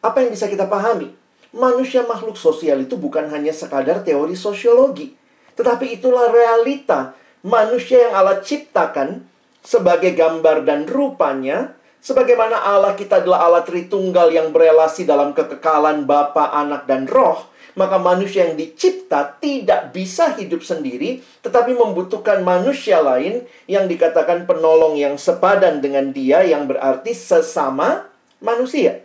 Apa 0.00 0.24
yang 0.24 0.32
bisa 0.32 0.48
kita 0.48 0.64
pahami? 0.64 1.12
Manusia 1.52 2.06
makhluk 2.08 2.40
sosial 2.40 2.80
itu 2.80 2.96
bukan 2.96 3.28
hanya 3.28 3.52
sekadar 3.52 4.00
teori 4.00 4.32
sosiologi, 4.32 5.12
tetapi 5.58 6.00
itulah 6.00 6.32
realita 6.32 7.16
manusia 7.42 8.08
yang 8.08 8.14
Allah 8.18 8.40
ciptakan 8.40 9.26
sebagai 9.62 10.14
gambar 10.14 10.66
dan 10.66 10.86
rupanya, 10.90 11.74
sebagaimana 12.02 12.62
Allah 12.62 12.98
kita 12.98 13.22
adalah 13.22 13.46
Allah 13.46 13.62
Tritunggal 13.62 14.34
yang 14.34 14.50
berelasi 14.50 15.06
dalam 15.06 15.34
kekekalan 15.34 16.06
Bapa, 16.06 16.50
Anak, 16.50 16.86
dan 16.90 17.06
Roh 17.06 17.52
maka 17.72 17.96
manusia 17.96 18.48
yang 18.48 18.56
dicipta 18.56 19.40
tidak 19.40 19.96
bisa 19.96 20.36
hidup 20.36 20.60
sendiri, 20.60 21.24
tetapi 21.40 21.72
membutuhkan 21.72 22.44
manusia 22.44 23.00
lain 23.00 23.48
yang 23.64 23.88
dikatakan 23.88 24.44
penolong 24.44 24.96
yang 25.00 25.16
sepadan 25.16 25.80
dengan 25.80 26.12
dia, 26.12 26.44
yang 26.44 26.68
berarti 26.68 27.16
sesama 27.16 28.04
manusia. 28.44 29.00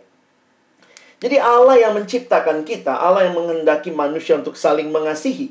Jadi 1.18 1.36
Allah 1.40 1.88
yang 1.88 1.98
menciptakan 1.98 2.62
kita, 2.62 2.94
Allah 2.94 3.26
yang 3.26 3.34
menghendaki 3.34 3.90
manusia 3.90 4.38
untuk 4.38 4.54
saling 4.54 4.92
mengasihi. 4.92 5.50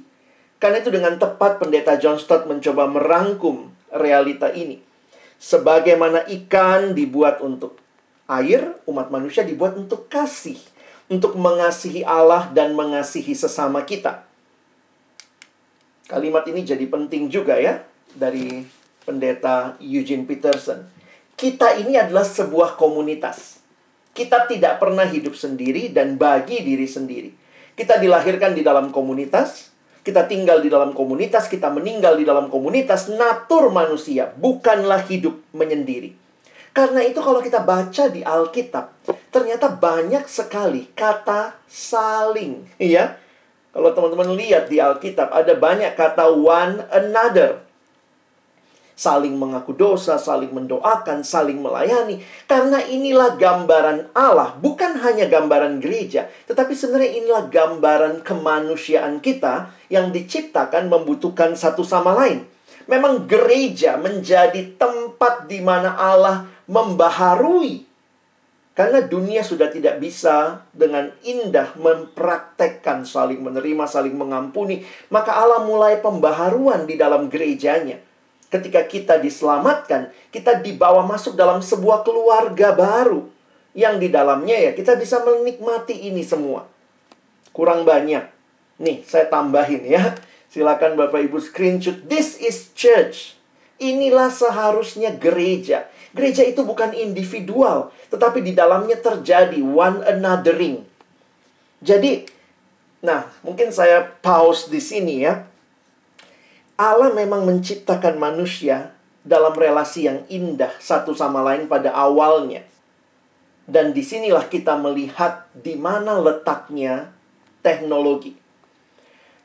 Karena 0.57 0.81
itu 0.81 0.89
dengan 0.89 1.15
tepat 1.21 1.61
pendeta 1.61 1.95
John 2.01 2.17
Stott 2.17 2.49
mencoba 2.49 2.89
merangkum 2.89 3.69
realita 3.93 4.49
ini. 4.53 4.81
Sebagaimana 5.37 6.25
ikan 6.25 6.97
dibuat 6.97 7.45
untuk 7.45 7.77
air, 8.25 8.73
umat 8.89 9.13
manusia 9.13 9.45
dibuat 9.45 9.77
untuk 9.77 10.09
kasih 10.09 10.57
untuk 11.07 11.39
mengasihi 11.39 12.03
Allah 12.03 12.51
dan 12.51 12.75
mengasihi 12.75 13.31
sesama 13.31 13.83
kita. 13.87 14.27
Kalimat 16.07 16.47
ini 16.47 16.63
jadi 16.63 16.83
penting 16.87 17.27
juga 17.27 17.59
ya 17.59 17.83
dari 18.15 18.63
pendeta 19.03 19.75
Eugene 19.79 20.23
Peterson. 20.23 20.87
Kita 21.35 21.75
ini 21.79 21.99
adalah 21.99 22.23
sebuah 22.23 22.79
komunitas. 22.79 23.59
Kita 24.15 24.47
tidak 24.49 24.81
pernah 24.81 25.05
hidup 25.05 25.35
sendiri 25.35 25.93
dan 25.93 26.17
bagi 26.17 26.63
diri 26.63 26.87
sendiri. 26.87 27.31
Kita 27.77 28.01
dilahirkan 28.01 28.57
di 28.57 28.65
dalam 28.65 28.89
komunitas, 28.89 29.69
kita 30.07 30.23
tinggal 30.23 30.63
di 30.63 30.71
dalam 30.71 30.95
komunitas, 30.95 31.51
kita 31.51 31.67
meninggal 31.67 32.15
di 32.15 32.23
dalam 32.23 32.47
komunitas. 32.47 33.11
Natur 33.11 33.67
manusia 33.67 34.31
bukanlah 34.39 35.03
hidup 35.03 35.35
menyendiri. 35.51 36.15
Karena 36.71 37.03
itu 37.03 37.19
kalau 37.19 37.43
kita 37.43 37.59
baca 37.67 38.07
di 38.07 38.23
Alkitab, 38.23 39.03
ternyata 39.35 39.67
banyak 39.67 40.23
sekali 40.31 40.87
kata 40.95 41.59
saling, 41.67 42.63
ya. 42.79 43.19
Kalau 43.75 43.91
teman-teman 43.91 44.31
lihat 44.39 44.71
di 44.71 44.79
Alkitab 44.79 45.27
ada 45.35 45.51
banyak 45.59 45.91
kata 45.99 46.31
one 46.31 46.87
another. 46.87 47.66
Saling 48.97 49.37
mengaku 49.37 49.77
dosa, 49.77 50.17
saling 50.17 50.49
mendoakan, 50.49 51.21
saling 51.21 51.61
melayani. 51.61 52.17
Karena 52.49 52.81
inilah 52.81 53.37
gambaran 53.37 54.09
Allah, 54.17 54.57
bukan 54.57 54.97
hanya 55.05 55.29
gambaran 55.29 55.77
gereja, 55.77 56.25
tetapi 56.49 56.73
sebenarnya 56.73 57.21
inilah 57.21 57.45
gambaran 57.45 58.25
kemanusiaan 58.25 59.21
kita 59.21 59.69
yang 59.93 60.09
diciptakan 60.09 60.89
membutuhkan 60.89 61.53
satu 61.53 61.85
sama 61.85 62.17
lain. 62.17 62.41
Memang 62.89 63.29
gereja 63.29 64.01
menjadi 64.01 64.65
tempat 64.81 65.45
di 65.45 65.61
mana 65.61 65.93
Allah 65.93 66.49
membaharui. 66.65 67.85
Karena 68.73 69.05
dunia 69.05 69.45
sudah 69.45 69.69
tidak 69.69 70.01
bisa 70.01 70.65
dengan 70.73 71.13
indah 71.21 71.73
mempraktekkan 71.77 73.05
saling 73.05 73.41
menerima, 73.45 73.85
saling 73.85 74.13
mengampuni. 74.13 74.85
Maka 75.13 75.37
Allah 75.37 75.65
mulai 75.65 76.01
pembaharuan 76.01 76.89
di 76.89 76.97
dalam 76.97 77.29
gerejanya. 77.29 77.97
Ketika 78.47 78.87
kita 78.87 79.19
diselamatkan, 79.19 80.11
kita 80.31 80.63
dibawa 80.63 81.03
masuk 81.03 81.35
dalam 81.35 81.59
sebuah 81.59 82.07
keluarga 82.07 82.71
baru. 82.71 83.27
Yang 83.77 83.95
di 84.03 84.07
dalamnya 84.09 84.57
ya 84.57 84.71
kita 84.73 84.95
bisa 84.97 85.21
menikmati 85.21 86.07
ini 86.07 86.23
semua. 86.23 86.65
Kurang 87.51 87.83
banyak. 87.83 88.23
Nih, 88.77 89.01
saya 89.03 89.25
tambahin 89.27 89.81
ya. 89.85 90.13
Silakan 90.53 90.95
Bapak 90.95 91.25
Ibu 91.25 91.41
screenshot. 91.41 92.05
This 92.05 92.37
is 92.37 92.69
church. 92.77 93.35
Inilah 93.77 94.29
seharusnya 94.29 95.13
gereja. 95.13 95.89
Gereja 96.13 96.41
itu 96.45 96.65
bukan 96.65 96.93
individual, 96.97 97.93
tetapi 98.09 98.41
di 98.41 98.53
dalamnya 98.55 98.97
terjadi 98.97 99.59
one 99.61 100.01
anothering. 100.01 100.81
Jadi, 101.81 102.25
nah, 103.05 103.29
mungkin 103.45 103.69
saya 103.69 104.05
pause 104.21 104.69
di 104.69 104.81
sini 104.81 105.25
ya. 105.25 105.45
Allah 106.77 107.09
memang 107.09 107.41
menciptakan 107.41 108.21
manusia 108.21 108.93
dalam 109.25 109.57
relasi 109.57 110.05
yang 110.05 110.21
indah 110.29 110.69
satu 110.77 111.17
sama 111.17 111.41
lain 111.41 111.65
pada 111.65 111.89
awalnya. 111.89 112.61
Dan 113.65 113.97
di 113.97 114.05
sinilah 114.05 114.45
kita 114.45 114.77
melihat 114.77 115.49
di 115.57 115.73
mana 115.73 116.21
letaknya 116.21 117.09
teknologi. 117.65 118.37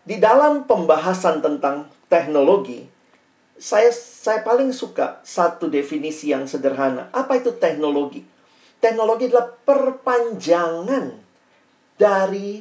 Di 0.05 0.21
dalam 0.21 0.69
pembahasan 0.69 1.41
tentang 1.41 1.89
teknologi, 2.13 2.85
saya 3.57 3.89
saya 3.89 4.45
paling 4.45 4.69
suka 4.71 5.25
satu 5.25 5.73
definisi 5.73 6.37
yang 6.37 6.45
sederhana. 6.45 7.09
Apa 7.17 7.41
itu 7.41 7.57
teknologi? 7.57 8.23
Teknologi 8.77 9.33
adalah 9.33 9.57
perpanjangan 9.65 11.17
dari 11.97 12.61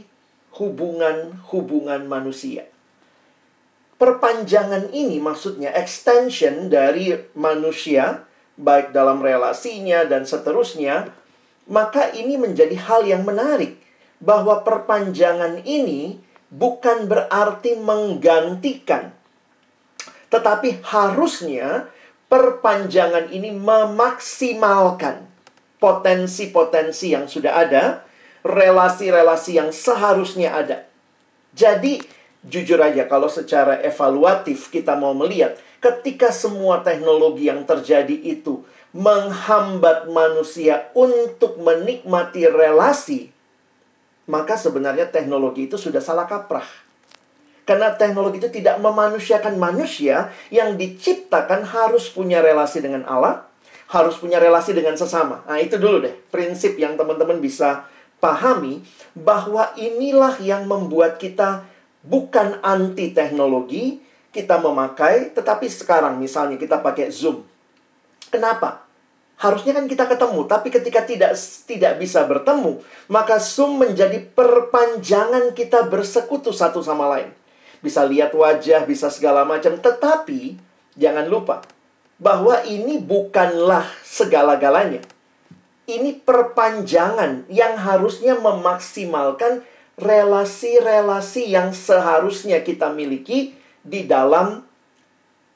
hubungan-hubungan 0.55 2.07
manusia. 2.07 2.70
Perpanjangan 4.01 4.89
ini 4.89 5.21
maksudnya 5.21 5.69
extension 5.77 6.73
dari 6.73 7.13
manusia 7.37 8.25
baik 8.57 8.89
dalam 8.89 9.21
relasinya 9.21 10.09
dan 10.09 10.25
seterusnya, 10.25 11.13
maka 11.69 12.09
ini 12.09 12.33
menjadi 12.33 12.73
hal 12.81 13.05
yang 13.05 13.21
menarik 13.21 13.77
bahwa 14.17 14.65
perpanjangan 14.65 15.61
ini 15.61 16.17
bukan 16.49 17.05
berarti 17.05 17.77
menggantikan 17.77 19.21
tetapi 20.31 20.79
harusnya 20.87 21.91
perpanjangan 22.31 23.27
ini 23.35 23.51
memaksimalkan 23.51 25.27
potensi-potensi 25.83 27.11
yang 27.11 27.27
sudah 27.27 27.67
ada, 27.67 27.83
relasi-relasi 28.47 29.59
yang 29.59 29.75
seharusnya 29.75 30.55
ada. 30.55 30.87
Jadi, 31.51 31.99
jujur 32.45 32.81
aja 32.81 33.05
kalau 33.05 33.29
secara 33.29 33.81
evaluatif 33.85 34.73
kita 34.73 34.97
mau 34.97 35.13
melihat 35.13 35.57
ketika 35.81 36.29
semua 36.29 36.85
teknologi 36.85 37.49
yang 37.49 37.65
terjadi 37.65 38.13
itu 38.13 38.61
menghambat 38.91 40.11
manusia 40.11 40.91
untuk 40.91 41.57
menikmati 41.63 42.43
relasi, 42.45 43.31
maka 44.27 44.59
sebenarnya 44.59 45.07
teknologi 45.07 45.71
itu 45.71 45.79
sudah 45.79 46.03
salah 46.03 46.27
kaprah. 46.27 46.67
Karena 47.63 47.95
teknologi 47.95 48.43
itu 48.43 48.51
tidak 48.51 48.83
memanusiakan 48.83 49.55
manusia 49.55 50.33
yang 50.51 50.75
diciptakan 50.75 51.63
harus 51.63 52.11
punya 52.11 52.43
relasi 52.43 52.83
dengan 52.83 53.07
Allah, 53.07 53.47
harus 53.87 54.19
punya 54.19 54.43
relasi 54.43 54.75
dengan 54.75 54.99
sesama. 54.99 55.45
Nah, 55.47 55.61
itu 55.61 55.79
dulu 55.79 56.03
deh, 56.03 56.11
prinsip 56.33 56.75
yang 56.75 56.99
teman-teman 56.99 57.39
bisa 57.39 57.87
pahami 58.19 58.83
bahwa 59.15 59.71
inilah 59.79 60.35
yang 60.43 60.67
membuat 60.67 61.15
kita 61.15 61.63
bukan 62.01 62.61
anti 62.61 63.13
teknologi, 63.15 64.01
kita 64.31 64.57
memakai, 64.57 65.33
tetapi 65.33 65.67
sekarang 65.67 66.17
misalnya 66.17 66.55
kita 66.55 66.79
pakai 66.79 67.11
Zoom. 67.11 67.43
Kenapa? 68.31 68.87
Harusnya 69.41 69.73
kan 69.73 69.89
kita 69.89 70.05
ketemu, 70.05 70.45
tapi 70.45 70.69
ketika 70.69 71.01
tidak 71.01 71.33
tidak 71.65 71.97
bisa 71.97 72.23
bertemu, 72.29 72.79
maka 73.09 73.41
Zoom 73.41 73.81
menjadi 73.81 74.21
perpanjangan 74.21 75.57
kita 75.57 75.89
bersekutu 75.89 76.53
satu 76.53 76.79
sama 76.85 77.09
lain 77.09 77.41
bisa 77.81 78.05
lihat 78.05 78.31
wajah, 78.31 78.85
bisa 78.85 79.09
segala 79.09 79.43
macam. 79.43 79.75
Tetapi 79.75 80.55
jangan 80.95 81.25
lupa 81.27 81.65
bahwa 82.21 82.61
ini 82.63 83.01
bukanlah 83.01 83.83
segala-galanya. 84.05 85.01
Ini 85.89 86.21
perpanjangan 86.21 87.49
yang 87.49 87.75
harusnya 87.81 88.37
memaksimalkan 88.37 89.65
relasi-relasi 90.01 91.53
yang 91.53 91.69
seharusnya 91.69 92.65
kita 92.65 92.89
miliki 92.89 93.53
di 93.85 94.09
dalam 94.09 94.65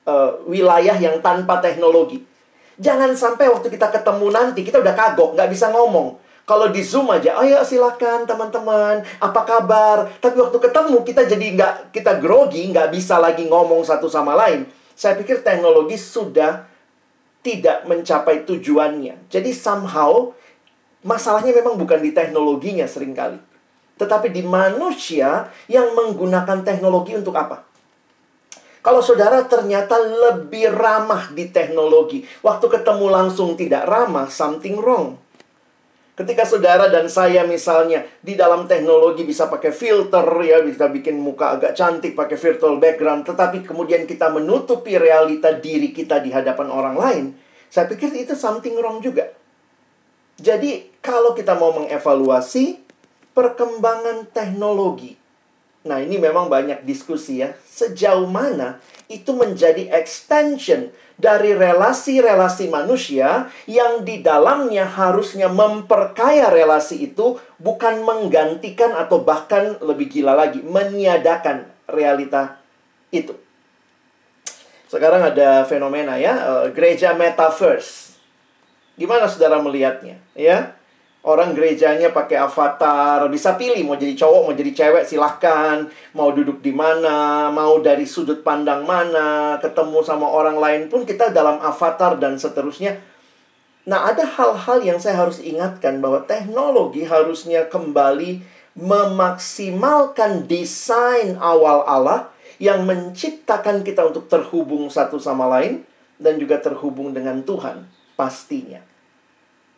uh, 0.06 0.32
wilayah 0.46 0.96
yang 0.96 1.20
tanpa 1.20 1.60
teknologi. 1.60 2.22
Jangan 2.78 3.18
sampai 3.18 3.50
waktu 3.50 3.74
kita 3.74 3.90
ketemu 3.90 4.28
nanti 4.30 4.62
kita 4.62 4.80
udah 4.80 4.94
kagok, 4.94 5.34
nggak 5.34 5.50
bisa 5.50 5.74
ngomong. 5.74 6.22
Kalau 6.46 6.70
di 6.70 6.86
Zoom 6.86 7.10
aja, 7.10 7.42
ayo 7.42 7.66
silakan 7.66 8.30
teman-teman, 8.30 9.02
apa 9.18 9.42
kabar? 9.42 10.14
Tapi 10.22 10.38
waktu 10.38 10.62
ketemu 10.62 11.02
kita 11.02 11.26
jadi 11.26 11.46
nggak 11.58 11.74
kita 11.90 12.22
grogi, 12.22 12.70
nggak 12.70 12.94
bisa 12.94 13.18
lagi 13.18 13.50
ngomong 13.50 13.82
satu 13.82 14.06
sama 14.06 14.38
lain. 14.38 14.70
Saya 14.94 15.18
pikir 15.18 15.42
teknologi 15.42 15.98
sudah 15.98 16.70
tidak 17.42 17.90
mencapai 17.90 18.46
tujuannya. 18.46 19.26
Jadi 19.26 19.50
somehow 19.58 20.38
masalahnya 21.02 21.50
memang 21.50 21.82
bukan 21.82 21.98
di 22.02 22.14
teknologinya 22.14 22.86
sering 22.86 23.18
kali. 23.18 23.42
Tetapi 23.96 24.28
di 24.32 24.44
manusia 24.44 25.48
yang 25.72 25.96
menggunakan 25.96 26.68
teknologi 26.68 27.16
untuk 27.16 27.36
apa? 27.36 27.64
Kalau 28.86 29.02
saudara 29.02 29.42
ternyata 29.50 29.98
lebih 29.98 30.70
ramah 30.70 31.34
di 31.34 31.50
teknologi, 31.50 32.22
waktu 32.46 32.70
ketemu 32.70 33.10
langsung 33.10 33.58
tidak 33.58 33.90
ramah, 33.90 34.30
something 34.30 34.78
wrong. 34.78 35.18
Ketika 36.14 36.46
saudara 36.46 36.88
dan 36.88 37.10
saya 37.10 37.44
misalnya 37.50 38.06
di 38.22 38.38
dalam 38.38 38.70
teknologi 38.70 39.26
bisa 39.26 39.50
pakai 39.50 39.74
filter 39.74 40.24
ya, 40.46 40.62
bisa 40.62 40.86
bikin 40.88 41.18
muka 41.18 41.58
agak 41.58 41.74
cantik 41.74 42.14
pakai 42.14 42.38
virtual 42.38 42.78
background, 42.78 43.26
tetapi 43.26 43.66
kemudian 43.66 44.06
kita 44.06 44.30
menutupi 44.30 45.02
realita 45.02 45.50
diri 45.58 45.90
kita 45.90 46.22
di 46.22 46.30
hadapan 46.30 46.70
orang 46.70 46.96
lain, 46.96 47.26
saya 47.74 47.90
pikir 47.90 48.14
itu 48.14 48.38
something 48.38 48.78
wrong 48.78 49.02
juga. 49.02 49.34
Jadi, 50.38 50.94
kalau 51.02 51.34
kita 51.34 51.58
mau 51.58 51.74
mengevaluasi 51.74 52.85
perkembangan 53.36 54.32
teknologi. 54.32 55.20
Nah, 55.86 56.02
ini 56.02 56.18
memang 56.18 56.50
banyak 56.50 56.82
diskusi 56.82 57.46
ya. 57.46 57.54
Sejauh 57.62 58.26
mana 58.26 58.82
itu 59.06 59.38
menjadi 59.38 59.94
extension 59.94 60.90
dari 61.16 61.54
relasi-relasi 61.54 62.74
manusia 62.74 63.54
yang 63.70 64.02
di 64.02 64.26
dalamnya 64.26 64.90
harusnya 64.90 65.46
memperkaya 65.46 66.50
relasi 66.50 67.06
itu 67.14 67.38
bukan 67.62 68.02
menggantikan 68.02 68.98
atau 68.98 69.22
bahkan 69.22 69.78
lebih 69.78 70.10
gila 70.10 70.34
lagi 70.34 70.66
meniadakan 70.66 71.70
realita 71.86 72.58
itu. 73.14 73.38
Sekarang 74.90 75.22
ada 75.22 75.70
fenomena 75.70 76.18
ya, 76.18 76.34
eh, 76.34 76.68
gereja 76.74 77.14
metaverse. 77.14 78.18
Gimana 78.96 79.28
saudara 79.28 79.60
melihatnya? 79.60 80.18
Ya, 80.34 80.76
Orang 81.26 81.58
gerejanya 81.58 82.14
pakai 82.14 82.38
avatar, 82.38 83.26
bisa 83.34 83.58
pilih 83.58 83.82
mau 83.82 83.98
jadi 83.98 84.14
cowok, 84.14 84.42
mau 84.46 84.54
jadi 84.54 84.72
cewek, 84.78 85.10
silahkan. 85.10 85.90
Mau 86.14 86.30
duduk 86.30 86.62
di 86.62 86.70
mana, 86.70 87.50
mau 87.50 87.82
dari 87.82 88.06
sudut 88.06 88.46
pandang 88.46 88.86
mana, 88.86 89.58
ketemu 89.58 90.06
sama 90.06 90.30
orang 90.30 90.62
lain 90.62 90.82
pun 90.86 91.02
kita 91.02 91.34
dalam 91.34 91.58
avatar 91.66 92.22
dan 92.22 92.38
seterusnya. 92.38 93.02
Nah, 93.90 94.06
ada 94.06 94.22
hal-hal 94.22 94.86
yang 94.86 95.02
saya 95.02 95.18
harus 95.26 95.42
ingatkan 95.42 95.98
bahwa 95.98 96.22
teknologi 96.30 97.10
harusnya 97.10 97.66
kembali 97.74 98.46
memaksimalkan 98.78 100.46
desain 100.46 101.42
awal 101.42 101.90
Allah 101.90 102.30
yang 102.62 102.86
menciptakan 102.86 103.82
kita 103.82 104.06
untuk 104.06 104.30
terhubung 104.30 104.94
satu 104.94 105.18
sama 105.18 105.50
lain 105.58 105.82
dan 106.22 106.38
juga 106.38 106.62
terhubung 106.62 107.18
dengan 107.18 107.42
Tuhan 107.42 107.90
pastinya. 108.14 108.80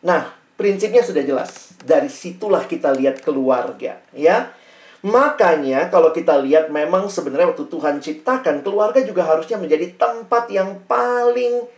Nah, 0.06 0.37
Prinsipnya 0.58 1.06
sudah 1.06 1.22
jelas. 1.22 1.72
Dari 1.86 2.10
situlah 2.10 2.66
kita 2.66 2.92
lihat 2.98 3.22
keluarga, 3.22 4.02
ya. 4.12 4.52
Makanya 5.06 5.94
kalau 5.94 6.10
kita 6.10 6.42
lihat 6.42 6.74
memang 6.74 7.06
sebenarnya 7.08 7.54
waktu 7.54 7.70
Tuhan 7.70 8.02
ciptakan 8.02 8.66
keluarga 8.66 9.06
juga 9.06 9.30
harusnya 9.30 9.62
menjadi 9.62 9.94
tempat 9.94 10.50
yang 10.50 10.82
paling 10.90 11.70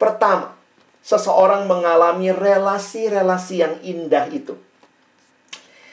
pertama 0.00 0.56
seseorang 1.04 1.68
mengalami 1.68 2.32
relasi-relasi 2.32 3.54
yang 3.60 3.74
indah 3.84 4.24
itu. 4.32 4.56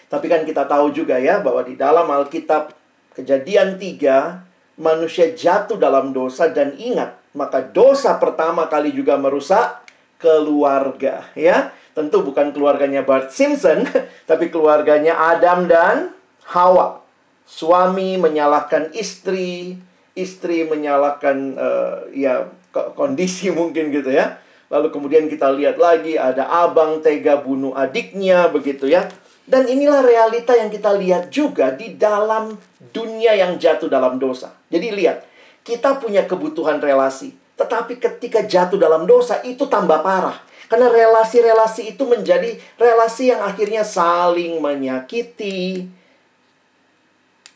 Tapi 0.07 0.25
kan 0.31 0.47
kita 0.47 0.65
tahu 0.65 0.95
juga 0.95 1.19
ya 1.19 1.43
bahwa 1.43 1.61
di 1.61 1.75
dalam 1.75 2.07
Alkitab 2.09 2.79
Kejadian 3.13 3.75
3 3.75 4.79
manusia 4.79 5.35
jatuh 5.35 5.75
dalam 5.75 6.15
dosa 6.15 6.47
dan 6.47 6.71
ingat 6.79 7.19
maka 7.35 7.59
dosa 7.59 8.15
pertama 8.15 8.71
kali 8.71 8.95
juga 8.95 9.19
merusak 9.19 9.83
keluarga 10.21 11.27
ya. 11.35 11.75
Tentu 11.99 12.23
bukan 12.23 12.55
keluarganya 12.55 13.03
Bart 13.03 13.35
Simpson, 13.35 13.83
tapi 14.29 14.47
keluarganya 14.47 15.19
Adam 15.19 15.67
dan 15.67 16.15
Hawa. 16.47 17.03
Suami 17.43 18.15
menyalahkan 18.15 18.95
istri, 18.95 19.75
istri 20.15 20.63
menyalahkan 20.63 21.59
uh, 21.59 22.07
ya 22.15 22.47
kondisi 22.95 23.51
mungkin 23.59 23.91
gitu 23.91 24.15
ya. 24.15 24.39
Lalu 24.71 24.95
kemudian 24.95 25.27
kita 25.27 25.51
lihat 25.51 25.75
lagi 25.75 26.15
ada 26.15 26.47
abang 26.47 27.03
tega 27.03 27.35
bunuh 27.43 27.75
adiknya 27.75 28.47
begitu 28.47 28.87
ya. 28.87 29.11
Dan 29.43 29.67
inilah 29.67 29.99
realita 29.99 30.55
yang 30.55 30.71
kita 30.71 30.95
lihat 30.95 31.33
juga 31.33 31.75
di 31.75 31.99
dalam 31.99 32.55
dunia 32.95 33.35
yang 33.35 33.59
jatuh 33.59 33.91
dalam 33.91 34.15
dosa. 34.21 34.55
Jadi 34.71 34.87
lihat, 34.93 35.25
kita 35.67 35.99
punya 35.99 36.23
kebutuhan 36.23 36.79
relasi. 36.79 37.35
Tetapi 37.59 37.99
ketika 37.99 38.45
jatuh 38.45 38.79
dalam 38.79 39.03
dosa 39.03 39.43
itu 39.43 39.67
tambah 39.67 39.99
parah. 39.99 40.48
Karena 40.69 40.85
relasi-relasi 40.93 41.97
itu 41.97 42.05
menjadi 42.05 42.53
relasi 42.77 43.33
yang 43.33 43.41
akhirnya 43.41 43.81
saling 43.81 44.61
menyakiti. 44.61 45.89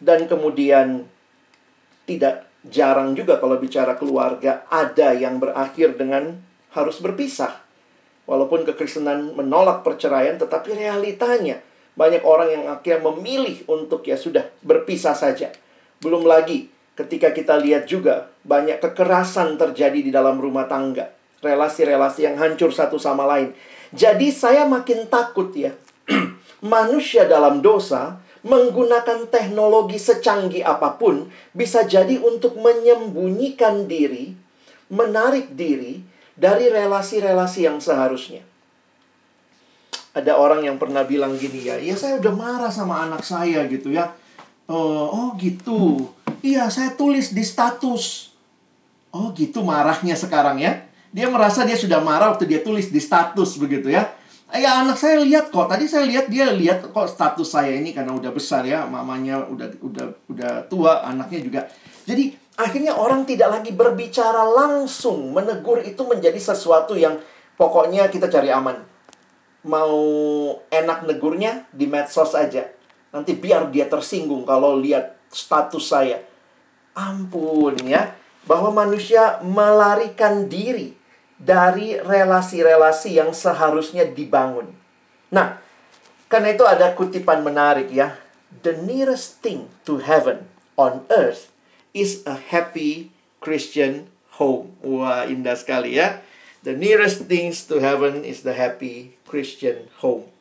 Dan 0.01 0.25
kemudian 0.25 1.05
tidak 2.09 2.49
jarang 2.65 3.13
juga 3.13 3.37
kalau 3.37 3.61
bicara 3.61 3.93
keluarga 3.95 4.65
ada 4.67 5.13
yang 5.13 5.37
berakhir 5.37 5.93
dengan 5.93 6.41
harus 6.73 6.97
berpisah. 6.99 7.61
Walaupun 8.25 8.65
kekristenan 8.65 9.37
menolak 9.37 9.85
perceraian 9.85 10.39
tetapi 10.41 10.73
realitanya 10.73 11.61
banyak 11.93 12.25
orang 12.25 12.49
yang 12.49 12.63
akhirnya 12.71 13.13
memilih 13.13 13.61
untuk 13.69 14.09
ya 14.09 14.17
sudah 14.17 14.49
berpisah 14.65 15.13
saja. 15.13 15.53
Belum 16.01 16.25
lagi 16.25 16.71
ketika 16.97 17.29
kita 17.29 17.61
lihat 17.61 17.85
juga 17.85 18.33
banyak 18.41 18.81
kekerasan 18.81 19.61
terjadi 19.61 19.99
di 20.01 20.09
dalam 20.09 20.41
rumah 20.41 20.65
tangga 20.65 21.13
relasi-relasi 21.43 22.25
yang 22.25 22.35
hancur 22.39 22.71
satu 22.71 22.95
sama 22.95 23.27
lain. 23.27 23.51
Jadi 23.93 24.31
saya 24.33 24.65
makin 24.65 25.05
takut 25.11 25.51
ya. 25.53 25.75
Manusia 26.63 27.27
dalam 27.27 27.59
dosa 27.59 28.23
menggunakan 28.43 29.31
teknologi 29.31 29.95
secanggih 29.95 30.67
apa 30.67 30.99
pun 30.99 31.31
bisa 31.55 31.87
jadi 31.87 32.19
untuk 32.19 32.59
menyembunyikan 32.59 33.87
diri, 33.87 34.35
menarik 34.91 35.55
diri 35.55 36.03
dari 36.35 36.67
relasi-relasi 36.67 37.59
yang 37.63 37.79
seharusnya. 37.79 38.43
Ada 40.13 40.37
orang 40.37 40.61
yang 40.67 40.77
pernah 40.77 41.01
bilang 41.07 41.39
gini 41.39 41.65
ya, 41.65 41.79
ya 41.81 41.97
saya 41.97 42.21
udah 42.21 42.33
marah 42.35 42.69
sama 42.69 43.01
anak 43.07 43.25
saya 43.25 43.65
gitu 43.65 43.89
ya. 43.89 44.13
Oh, 44.69 45.09
oh 45.09 45.29
gitu. 45.41 46.11
Iya, 46.43 46.69
saya 46.69 46.93
tulis 46.93 47.33
di 47.33 47.41
status. 47.41 48.35
Oh 49.13 49.33
gitu 49.33 49.65
marahnya 49.65 50.13
sekarang 50.13 50.61
ya. 50.61 50.85
Dia 51.13 51.29
merasa 51.29 51.61
dia 51.63 51.77
sudah 51.77 52.01
marah 52.01 52.33
waktu 52.33 52.49
dia 52.49 52.59
tulis 52.65 52.89
di 52.89 52.97
status 52.97 53.61
begitu 53.61 53.93
ya. 53.93 54.09
Ya 54.53 54.81
anak 54.81 54.97
saya 54.97 55.21
lihat 55.21 55.49
kok. 55.49 55.65
Tadi 55.65 55.85
saya 55.89 56.05
lihat 56.05 56.29
dia 56.29 56.49
lihat 56.49 56.89
kok 56.89 57.09
status 57.09 57.53
saya 57.53 57.73
ini 57.73 57.93
karena 57.93 58.13
udah 58.13 58.29
besar 58.33 58.65
ya, 58.65 58.85
mamanya 58.85 59.45
udah 59.49 59.81
udah 59.81 60.05
udah 60.29 60.51
tua, 60.69 61.05
anaknya 61.05 61.39
juga. 61.41 61.61
Jadi 62.05 62.33
akhirnya 62.57 62.93
orang 62.97 63.25
tidak 63.25 63.49
lagi 63.49 63.73
berbicara 63.73 64.45
langsung, 64.45 65.33
menegur 65.33 65.81
itu 65.81 66.01
menjadi 66.05 66.37
sesuatu 66.37 66.93
yang 66.93 67.17
Pokoknya 67.53 68.09
kita 68.09 68.29
cari 68.29 68.49
aman. 68.49 68.81
Mau 69.63 69.95
enak 70.67 71.07
negurnya 71.07 71.69
di 71.71 71.85
medsos 71.85 72.33
aja. 72.33 72.67
Nanti 73.13 73.37
biar 73.37 73.69
dia 73.69 73.85
tersinggung 73.85 74.43
kalau 74.43 74.75
lihat 74.81 75.15
status 75.29 75.85
saya. 75.85 76.17
Ampun 76.97 77.77
ya. 77.85 78.17
Bahwa 78.43 78.73
manusia 78.73 79.39
melarikan 79.45 80.51
diri 80.51 80.97
dari 81.43 81.99
relasi-relasi 81.99 83.19
yang 83.19 83.35
seharusnya 83.35 84.07
dibangun. 84.07 84.71
Nah, 85.27 85.59
karena 86.31 86.55
itu 86.55 86.63
ada 86.63 86.95
kutipan 86.95 87.43
menarik 87.43 87.91
ya. 87.91 88.15
The 88.63 88.79
nearest 88.79 89.43
thing 89.43 89.67
to 89.83 89.99
heaven 89.99 90.47
on 90.79 91.03
earth 91.11 91.51
is 91.91 92.23
a 92.23 92.39
happy 92.39 93.11
Christian 93.43 94.07
home. 94.39 94.71
Wah, 94.79 95.27
indah 95.27 95.59
sekali 95.59 95.99
ya. 95.99 96.23
The 96.63 96.71
nearest 96.71 97.27
things 97.27 97.67
to 97.67 97.83
heaven 97.83 98.23
is 98.23 98.47
the 98.47 98.55
happy 98.55 99.19
Christian 99.27 99.91
home. 99.99 100.31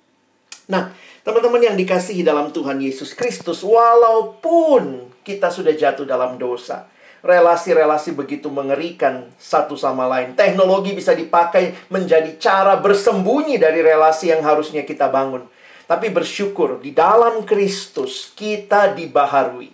Nah, 0.70 0.94
teman-teman 1.26 1.66
yang 1.66 1.74
dikasihi 1.74 2.22
dalam 2.22 2.54
Tuhan 2.54 2.78
Yesus 2.78 3.10
Kristus, 3.18 3.66
walaupun 3.66 5.10
kita 5.26 5.50
sudah 5.50 5.74
jatuh 5.74 6.06
dalam 6.06 6.38
dosa, 6.38 6.86
relasi-relasi 7.22 8.18
begitu 8.18 8.50
mengerikan 8.50 9.30
satu 9.38 9.78
sama 9.78 10.10
lain. 10.10 10.34
Teknologi 10.34 10.92
bisa 10.92 11.14
dipakai 11.14 11.74
menjadi 11.88 12.34
cara 12.36 12.76
bersembunyi 12.76 13.56
dari 13.62 13.80
relasi 13.80 14.34
yang 14.34 14.42
harusnya 14.42 14.82
kita 14.82 15.06
bangun. 15.08 15.46
Tapi 15.86 16.10
bersyukur 16.10 16.82
di 16.82 16.90
dalam 16.90 17.46
Kristus 17.46 18.34
kita 18.34 18.90
dibaharui. 18.92 19.70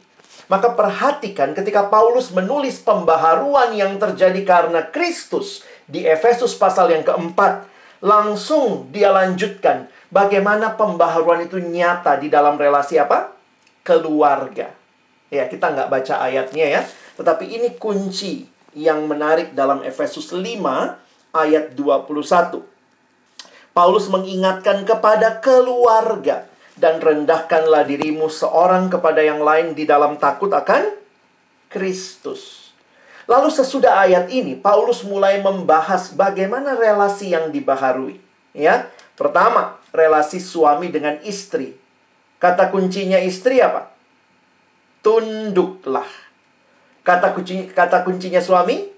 Maka 0.49 0.73
perhatikan 0.73 1.53
ketika 1.53 1.93
Paulus 1.93 2.33
menulis 2.33 2.81
pembaharuan 2.81 3.77
yang 3.77 4.01
terjadi 4.01 4.41
karena 4.49 4.81
Kristus 4.89 5.65
di 5.85 6.09
Efesus 6.09 6.57
pasal 6.57 6.89
yang 6.89 7.05
keempat, 7.05 7.69
langsung 8.01 8.89
dia 8.89 9.13
lanjutkan 9.13 9.93
bagaimana 10.09 10.73
pembaharuan 10.73 11.45
itu 11.45 11.61
nyata 11.61 12.17
di 12.17 12.33
dalam 12.33 12.57
relasi 12.57 12.97
apa? 12.97 13.37
Keluarga. 13.85 14.78
Ya, 15.29 15.45
kita 15.45 15.77
nggak 15.77 15.93
baca 15.93 16.15
ayatnya 16.25 16.67
ya, 16.81 16.83
tetapi 17.21 17.45
ini 17.45 17.77
kunci 17.77 18.49
yang 18.73 19.05
menarik 19.05 19.53
dalam 19.53 19.85
Efesus 19.85 20.33
5 20.33 20.41
ayat 21.37 21.77
21. 21.77 22.65
Paulus 23.77 24.09
mengingatkan 24.09 24.89
kepada 24.89 25.39
keluarga 25.45 26.49
dan 26.81 27.03
rendahkanlah 27.03 27.85
dirimu 27.85 28.31
seorang 28.33 28.89
kepada 28.89 29.21
yang 29.21 29.45
lain 29.45 29.77
di 29.77 29.85
dalam 29.85 30.17
takut 30.17 30.49
akan 30.49 30.97
Kristus. 31.69 32.73
Lalu 33.29 33.53
sesudah 33.53 34.01
ayat 34.09 34.33
ini 34.33 34.57
Paulus 34.57 35.05
mulai 35.05 35.45
membahas 35.45 36.17
bagaimana 36.17 36.73
relasi 36.73 37.37
yang 37.37 37.53
dibaharui, 37.53 38.17
ya. 38.57 38.89
Pertama, 39.13 39.77
relasi 39.93 40.41
suami 40.41 40.89
dengan 40.89 41.21
istri. 41.27 41.77
Kata 42.39 42.71
kuncinya 42.73 43.19
istri 43.21 43.59
apa? 43.59 43.98
Tunduklah. 45.01 46.09
Kata 47.03 47.33
kunci 47.33 47.71
kata 47.73 48.05
kuncinya 48.05 48.43
suami 48.43 48.91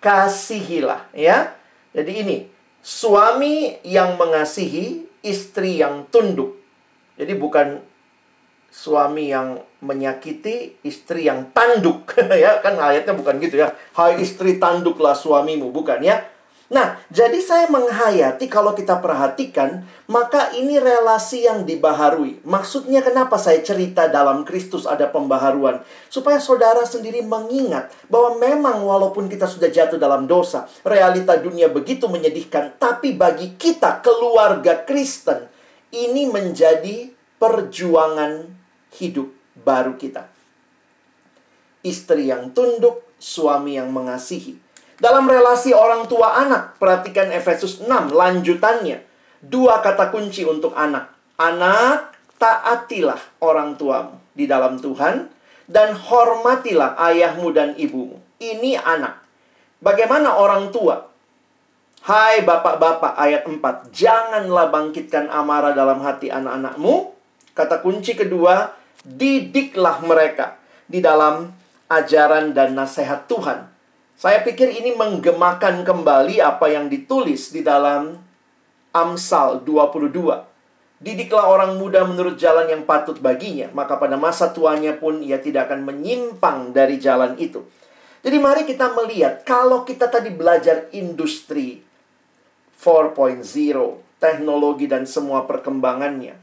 kasihilah, 0.00 1.10
ya. 1.16 1.56
Jadi 1.96 2.12
ini, 2.20 2.36
suami 2.84 3.80
yang 3.82 4.20
mengasihi, 4.20 5.08
istri 5.24 5.80
yang 5.80 6.06
tunduk. 6.12 6.60
Jadi 7.16 7.32
bukan 7.34 7.80
suami 8.68 9.32
yang 9.32 9.56
menyakiti, 9.80 10.76
istri 10.84 11.24
yang 11.26 11.50
tanduk 11.56 12.12
ya. 12.44 12.60
Kan 12.60 12.76
ayatnya 12.76 13.16
bukan 13.16 13.40
gitu 13.40 13.64
ya. 13.64 13.72
Hai 13.96 14.20
istri 14.20 14.60
tanduklah 14.60 15.16
suamimu, 15.16 15.72
bukan 15.72 16.04
ya. 16.04 16.35
Nah, 16.66 16.98
jadi 17.14 17.38
saya 17.38 17.70
menghayati 17.70 18.50
kalau 18.50 18.74
kita 18.74 18.98
perhatikan, 18.98 19.86
maka 20.10 20.50
ini 20.50 20.82
relasi 20.82 21.46
yang 21.46 21.62
dibaharui. 21.62 22.42
Maksudnya 22.42 23.06
kenapa 23.06 23.38
saya 23.38 23.62
cerita 23.62 24.10
dalam 24.10 24.42
Kristus 24.42 24.82
ada 24.82 25.06
pembaharuan? 25.06 25.86
Supaya 26.10 26.42
saudara 26.42 26.82
sendiri 26.82 27.22
mengingat 27.22 27.94
bahwa 28.10 28.42
memang 28.42 28.82
walaupun 28.82 29.30
kita 29.30 29.46
sudah 29.46 29.70
jatuh 29.70 29.94
dalam 29.94 30.26
dosa, 30.26 30.66
realita 30.82 31.38
dunia 31.38 31.70
begitu 31.70 32.10
menyedihkan, 32.10 32.74
tapi 32.82 33.14
bagi 33.14 33.54
kita 33.54 34.02
keluarga 34.02 34.82
Kristen, 34.82 35.46
ini 35.94 36.26
menjadi 36.26 37.14
perjuangan 37.38 38.42
hidup 38.98 39.30
baru 39.54 39.94
kita. 39.94 40.26
Istri 41.86 42.26
yang 42.26 42.50
tunduk, 42.50 43.06
suami 43.22 43.78
yang 43.78 43.94
mengasihi. 43.94 44.65
Dalam 44.96 45.28
relasi 45.28 45.76
orang 45.76 46.08
tua 46.08 46.40
anak, 46.40 46.80
perhatikan 46.80 47.28
Efesus 47.28 47.84
6 47.84 48.16
lanjutannya. 48.16 49.04
Dua 49.44 49.84
kata 49.84 50.08
kunci 50.08 50.48
untuk 50.48 50.72
anak. 50.72 51.12
Anak, 51.36 52.16
taatilah 52.40 53.20
orang 53.44 53.76
tuamu 53.76 54.16
di 54.32 54.48
dalam 54.48 54.80
Tuhan 54.80 55.28
dan 55.68 55.92
hormatilah 55.92 56.96
ayahmu 56.96 57.52
dan 57.52 57.76
ibumu. 57.76 58.16
Ini 58.40 58.80
anak. 58.80 59.20
Bagaimana 59.84 60.40
orang 60.40 60.72
tua? 60.72 61.04
Hai 62.08 62.40
bapak-bapak 62.40 63.20
ayat 63.20 63.44
4. 63.44 63.92
Janganlah 63.92 64.72
bangkitkan 64.72 65.28
amarah 65.28 65.76
dalam 65.76 66.00
hati 66.00 66.32
anak-anakmu. 66.32 67.12
Kata 67.52 67.84
kunci 67.84 68.16
kedua, 68.16 68.72
didiklah 69.04 70.00
mereka 70.00 70.56
di 70.88 71.04
dalam 71.04 71.52
ajaran 71.92 72.56
dan 72.56 72.72
nasihat 72.72 73.28
Tuhan 73.28 73.75
saya 74.16 74.40
pikir 74.40 74.72
ini 74.72 74.96
menggemakan 74.96 75.84
kembali 75.84 76.40
apa 76.40 76.72
yang 76.72 76.88
ditulis 76.88 77.52
di 77.52 77.60
dalam 77.60 78.16
Amsal 78.96 79.60
22. 79.60 80.08
Didiklah 80.96 81.44
orang 81.44 81.76
muda 81.76 82.00
menurut 82.08 82.40
jalan 82.40 82.64
yang 82.72 82.88
patut 82.88 83.20
baginya, 83.20 83.68
maka 83.76 84.00
pada 84.00 84.16
masa 84.16 84.56
tuanya 84.56 84.96
pun 84.96 85.20
ia 85.20 85.36
tidak 85.36 85.68
akan 85.68 85.84
menyimpang 85.84 86.72
dari 86.72 86.96
jalan 86.96 87.36
itu. 87.36 87.60
Jadi 88.24 88.36
mari 88.40 88.64
kita 88.64 88.96
melihat, 88.96 89.44
kalau 89.44 89.84
kita 89.84 90.08
tadi 90.08 90.32
belajar 90.32 90.88
industri 90.96 91.84
4.0, 92.80 93.44
teknologi 94.16 94.88
dan 94.88 95.04
semua 95.04 95.44
perkembangannya, 95.44 96.40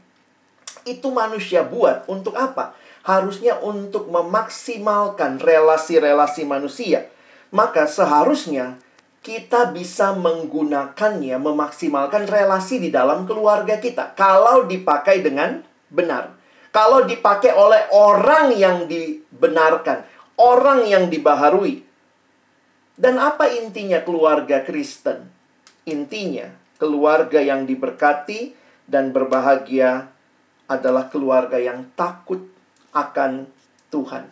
itu 0.86 1.10
manusia 1.10 1.66
buat 1.66 2.06
untuk 2.06 2.38
apa? 2.38 2.78
Harusnya 3.02 3.58
untuk 3.58 4.06
memaksimalkan 4.14 5.42
relasi-relasi 5.42 6.46
manusia 6.46 7.10
maka 7.54 7.86
seharusnya 7.86 8.82
kita 9.24 9.72
bisa 9.72 10.12
menggunakannya, 10.12 11.38
memaksimalkan 11.38 12.28
relasi 12.28 12.82
di 12.82 12.90
dalam 12.92 13.24
keluarga 13.24 13.80
kita. 13.80 14.12
Kalau 14.12 14.68
dipakai 14.68 15.24
dengan 15.24 15.64
benar. 15.88 16.36
Kalau 16.74 17.06
dipakai 17.06 17.54
oleh 17.54 17.86
orang 17.94 18.52
yang 18.52 18.90
dibenarkan, 18.90 20.02
orang 20.36 20.84
yang 20.84 21.06
dibaharui. 21.06 21.86
Dan 22.98 23.22
apa 23.22 23.46
intinya 23.48 24.02
keluarga 24.02 24.66
Kristen? 24.66 25.30
Intinya, 25.86 26.50
keluarga 26.82 27.38
yang 27.38 27.64
diberkati 27.64 28.52
dan 28.90 29.14
berbahagia 29.14 30.10
adalah 30.66 31.06
keluarga 31.08 31.62
yang 31.62 31.86
takut 31.94 32.42
akan 32.90 33.46
Tuhan. 33.94 34.26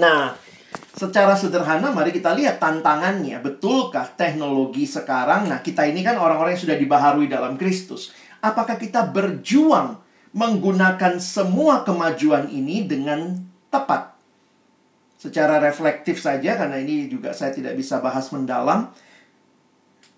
Nah, 0.00 0.36
Secara 0.98 1.38
sederhana 1.38 1.94
mari 1.94 2.10
kita 2.10 2.34
lihat 2.34 2.58
tantangannya. 2.58 3.38
Betulkah 3.38 4.04
teknologi 4.18 4.84
sekarang? 4.84 5.46
Nah, 5.46 5.62
kita 5.62 5.86
ini 5.86 6.02
kan 6.02 6.18
orang-orang 6.18 6.58
yang 6.58 6.62
sudah 6.68 6.76
dibaharui 6.76 7.30
dalam 7.30 7.54
Kristus. 7.54 8.10
Apakah 8.42 8.76
kita 8.76 9.06
berjuang 9.08 9.96
menggunakan 10.34 11.16
semua 11.22 11.86
kemajuan 11.86 12.50
ini 12.52 12.84
dengan 12.84 13.38
tepat? 13.72 14.18
Secara 15.18 15.58
reflektif 15.58 16.22
saja 16.22 16.54
karena 16.54 16.78
ini 16.78 17.10
juga 17.10 17.34
saya 17.34 17.50
tidak 17.50 17.74
bisa 17.74 17.98
bahas 17.98 18.28
mendalam. 18.30 18.90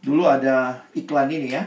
Dulu 0.01 0.25
ada 0.29 0.85
iklan 0.97 1.29
ini 1.29 1.49
ya. 1.55 1.65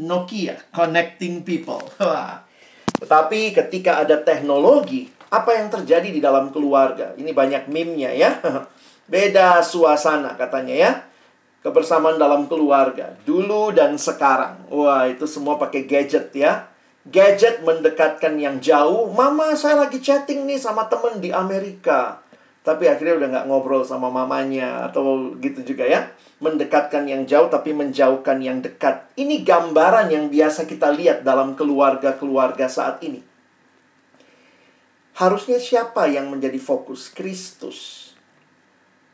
Nokia 0.00 0.58
connecting 0.74 1.46
people. 1.46 1.80
Tetapi 3.00 3.54
ketika 3.54 4.02
ada 4.02 4.18
teknologi 4.20 5.13
apa 5.34 5.58
yang 5.58 5.68
terjadi 5.70 6.08
di 6.14 6.20
dalam 6.22 6.54
keluarga? 6.54 7.10
Ini 7.18 7.34
banyak 7.34 7.66
meme-nya 7.66 8.14
ya. 8.14 8.30
Beda 9.12 9.58
suasana 9.60 10.38
katanya 10.38 10.74
ya. 10.74 10.92
Kebersamaan 11.64 12.20
dalam 12.20 12.46
keluarga. 12.46 13.16
Dulu 13.24 13.72
dan 13.72 13.96
sekarang. 13.96 14.68
Wah, 14.68 15.08
itu 15.08 15.24
semua 15.24 15.56
pakai 15.56 15.88
gadget 15.88 16.30
ya. 16.36 16.68
Gadget 17.08 17.64
mendekatkan 17.64 18.36
yang 18.36 18.60
jauh. 18.60 19.08
Mama, 19.12 19.56
saya 19.56 19.88
lagi 19.88 19.98
chatting 20.00 20.44
nih 20.44 20.60
sama 20.60 20.86
temen 20.92 21.24
di 21.24 21.32
Amerika. 21.32 22.20
Tapi 22.64 22.88
akhirnya 22.88 23.16
udah 23.16 23.28
nggak 23.32 23.46
ngobrol 23.48 23.80
sama 23.80 24.12
mamanya. 24.12 24.84
Atau 24.88 25.36
gitu 25.40 25.64
juga 25.64 25.88
ya. 25.88 26.12
Mendekatkan 26.44 27.08
yang 27.08 27.24
jauh 27.24 27.48
tapi 27.48 27.72
menjauhkan 27.72 28.44
yang 28.44 28.60
dekat. 28.60 29.08
Ini 29.16 29.40
gambaran 29.40 30.12
yang 30.12 30.28
biasa 30.28 30.68
kita 30.68 30.92
lihat 30.92 31.24
dalam 31.24 31.56
keluarga-keluarga 31.56 32.68
saat 32.68 33.00
ini 33.00 33.33
Harusnya 35.14 35.62
siapa 35.62 36.10
yang 36.10 36.26
menjadi 36.26 36.58
fokus? 36.58 37.06
Kristus. 37.06 38.10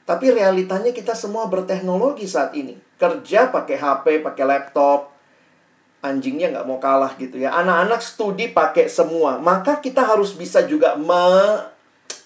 Tapi 0.08 0.32
realitanya 0.32 0.90
kita 0.90 1.12
semua 1.12 1.46
berteknologi 1.46 2.24
saat 2.24 2.56
ini. 2.56 2.74
Kerja 2.96 3.52
pakai 3.52 3.76
HP, 3.76 4.24
pakai 4.24 4.44
laptop. 4.48 5.12
Anjingnya 6.00 6.50
nggak 6.56 6.66
mau 6.66 6.80
kalah 6.80 7.14
gitu 7.20 7.38
ya. 7.38 7.52
Anak-anak 7.52 8.00
studi 8.00 8.50
pakai 8.50 8.88
semua. 8.88 9.36
Maka 9.38 9.78
kita 9.78 10.00
harus 10.00 10.32
bisa 10.32 10.64
juga 10.64 10.96
me, 10.96 11.22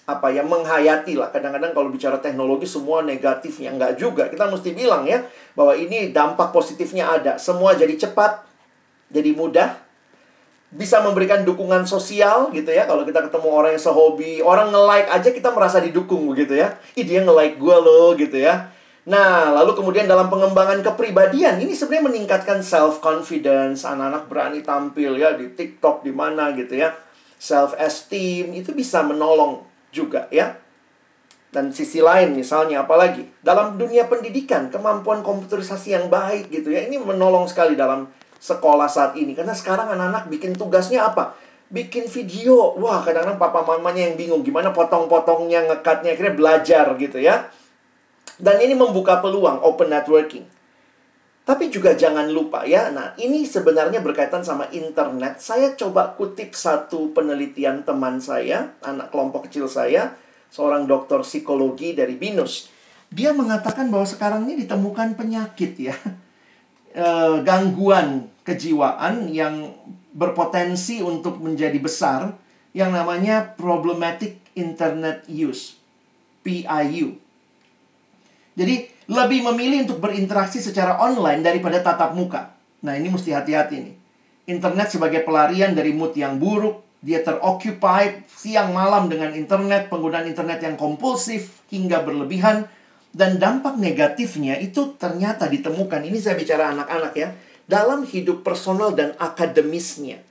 apa 0.09 0.27
ya 0.33 0.41
menghayati 0.41 1.13
lah. 1.19 1.29
Kadang-kadang 1.29 1.77
kalau 1.77 1.93
bicara 1.93 2.17
teknologi 2.17 2.65
semua 2.65 3.05
negatifnya 3.05 3.75
nggak 3.77 3.93
juga. 4.01 4.31
Kita 4.33 4.49
mesti 4.49 4.73
bilang 4.73 5.05
ya 5.05 5.21
bahwa 5.53 5.77
ini 5.77 6.09
dampak 6.09 6.49
positifnya 6.55 7.11
ada. 7.11 7.37
Semua 7.37 7.77
jadi 7.77 7.93
cepat, 7.93 8.41
jadi 9.13 9.29
mudah, 9.37 9.84
bisa 10.75 10.99
memberikan 10.99 11.47
dukungan 11.47 11.87
sosial 11.87 12.51
gitu 12.51 12.67
ya. 12.67 12.83
Kalau 12.83 13.07
kita 13.07 13.23
ketemu 13.23 13.47
orang 13.47 13.71
yang 13.79 13.83
sehobi 13.83 14.43
orang 14.43 14.75
nge-like 14.75 15.07
aja 15.07 15.29
kita 15.31 15.49
merasa 15.55 15.79
didukung 15.79 16.27
begitu 16.27 16.59
ya. 16.59 16.75
Ih 16.99 17.07
dia 17.07 17.23
nge-like 17.23 17.55
gue 17.55 17.77
loh 17.79 18.11
gitu 18.19 18.35
ya. 18.35 18.75
Nah 19.07 19.55
lalu 19.55 19.71
kemudian 19.71 20.03
dalam 20.03 20.27
pengembangan 20.27 20.83
kepribadian 20.83 21.63
ini 21.63 21.71
sebenarnya 21.71 22.11
meningkatkan 22.11 22.59
self 22.59 22.99
confidence 22.99 23.87
anak-anak 23.87 24.27
berani 24.27 24.59
tampil 24.61 25.15
ya 25.15 25.39
di 25.39 25.55
TikTok 25.55 26.03
di 26.03 26.11
mana 26.11 26.51
gitu 26.51 26.75
ya. 26.75 26.91
Self 27.39 27.79
esteem 27.79 28.51
itu 28.51 28.75
bisa 28.75 28.99
menolong 28.99 29.63
juga 29.95 30.27
ya. 30.27 30.59
Dan 31.55 31.71
sisi 31.71 32.03
lain 32.03 32.35
misalnya 32.35 32.83
apalagi 32.83 33.23
dalam 33.39 33.79
dunia 33.79 34.11
pendidikan 34.11 34.67
kemampuan 34.67 35.23
komputerisasi 35.23 35.95
yang 35.95 36.11
baik 36.11 36.51
gitu 36.51 36.67
ya 36.67 36.83
ini 36.83 36.99
menolong 36.99 37.47
sekali 37.47 37.79
dalam 37.79 38.11
sekolah 38.45 38.85
saat 38.85 39.17
ini. 39.17 39.33
Karena 39.33 39.57
sekarang 39.57 39.89
anak-anak 39.97 40.29
bikin 40.29 40.53
tugasnya 40.53 41.09
apa? 41.09 41.33
Bikin 41.73 42.05
video. 42.05 42.77
Wah, 42.77 43.01
kadang-kadang 43.01 43.41
papa 43.41 43.65
mamanya 43.65 44.05
yang 44.05 44.13
bingung 44.13 44.45
gimana 44.45 44.69
potong-potongnya, 44.69 45.65
ngekatnya, 45.65 46.13
akhirnya 46.13 46.35
belajar 46.37 46.85
gitu 47.01 47.17
ya. 47.17 47.49
Dan 48.37 48.61
ini 48.61 48.77
membuka 48.77 49.17
peluang 49.25 49.65
open 49.65 49.89
networking. 49.89 50.45
Tapi 51.45 51.69
juga 51.69 51.93
jangan 51.93 52.25
lupa 52.33 52.65
ya, 52.65 52.89
nah 52.89 53.13
ini 53.21 53.45
sebenarnya 53.45 54.01
berkaitan 54.01 54.41
sama 54.41 54.65
internet. 54.73 55.37
Saya 55.37 55.77
coba 55.77 56.17
kutip 56.17 56.57
satu 56.57 57.13
penelitian 57.13 57.85
teman 57.85 58.17
saya, 58.17 58.73
anak 58.81 59.13
kelompok 59.13 59.45
kecil 59.45 59.69
saya, 59.69 60.17
seorang 60.49 60.89
dokter 60.89 61.21
psikologi 61.21 61.93
dari 61.93 62.17
BINUS. 62.17 62.73
Dia 63.13 63.29
mengatakan 63.29 63.93
bahwa 63.93 64.09
sekarang 64.09 64.49
ini 64.49 64.65
ditemukan 64.65 65.13
penyakit 65.13 65.73
ya. 65.77 65.97
E, 66.95 67.03
gangguan 67.43 68.31
kejiwaan 68.45 69.33
yang 69.33 69.73
berpotensi 70.15 71.01
untuk 71.01 71.41
menjadi 71.41 71.75
besar 71.81 72.37
yang 72.71 72.93
namanya 72.93 73.57
problematic 73.57 74.39
internet 74.53 75.25
use 75.27 75.75
PIU. 76.45 77.17
Jadi 78.55 78.75
lebih 79.11 79.43
memilih 79.51 79.89
untuk 79.89 79.99
berinteraksi 79.99 80.63
secara 80.63 81.01
online 81.01 81.43
daripada 81.43 81.81
tatap 81.81 82.15
muka. 82.15 82.55
Nah, 82.85 82.95
ini 82.95 83.11
mesti 83.11 83.33
hati-hati 83.33 83.75
nih. 83.81 83.95
Internet 84.45 84.93
sebagai 84.93 85.25
pelarian 85.25 85.73
dari 85.73 85.91
mood 85.91 86.13
yang 86.13 86.37
buruk, 86.37 86.85
dia 87.01 87.25
teroccupied 87.25 88.29
siang 88.29 88.71
malam 88.71 89.09
dengan 89.09 89.33
internet, 89.33 89.89
penggunaan 89.89 90.29
internet 90.29 90.61
yang 90.61 90.77
kompulsif 90.77 91.65
hingga 91.73 92.05
berlebihan 92.05 92.69
dan 93.15 93.41
dampak 93.41 93.77
negatifnya 93.77 94.57
itu 94.61 94.93
ternyata 94.97 95.49
ditemukan. 95.49 96.01
Ini 96.05 96.17
saya 96.21 96.37
bicara 96.37 96.73
anak-anak 96.73 97.13
ya 97.17 97.29
dalam 97.65 98.05
hidup 98.05 98.45
personal 98.45 98.93
dan 98.93 99.17
akademisnya. 99.17 100.21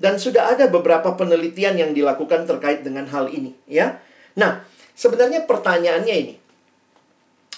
Dan 0.00 0.16
sudah 0.16 0.56
ada 0.56 0.64
beberapa 0.72 1.12
penelitian 1.12 1.76
yang 1.76 1.92
dilakukan 1.92 2.48
terkait 2.48 2.80
dengan 2.80 3.04
hal 3.12 3.28
ini, 3.28 3.52
ya. 3.68 4.00
Nah, 4.32 4.64
sebenarnya 4.96 5.44
pertanyaannya 5.44 6.14
ini. 6.16 6.34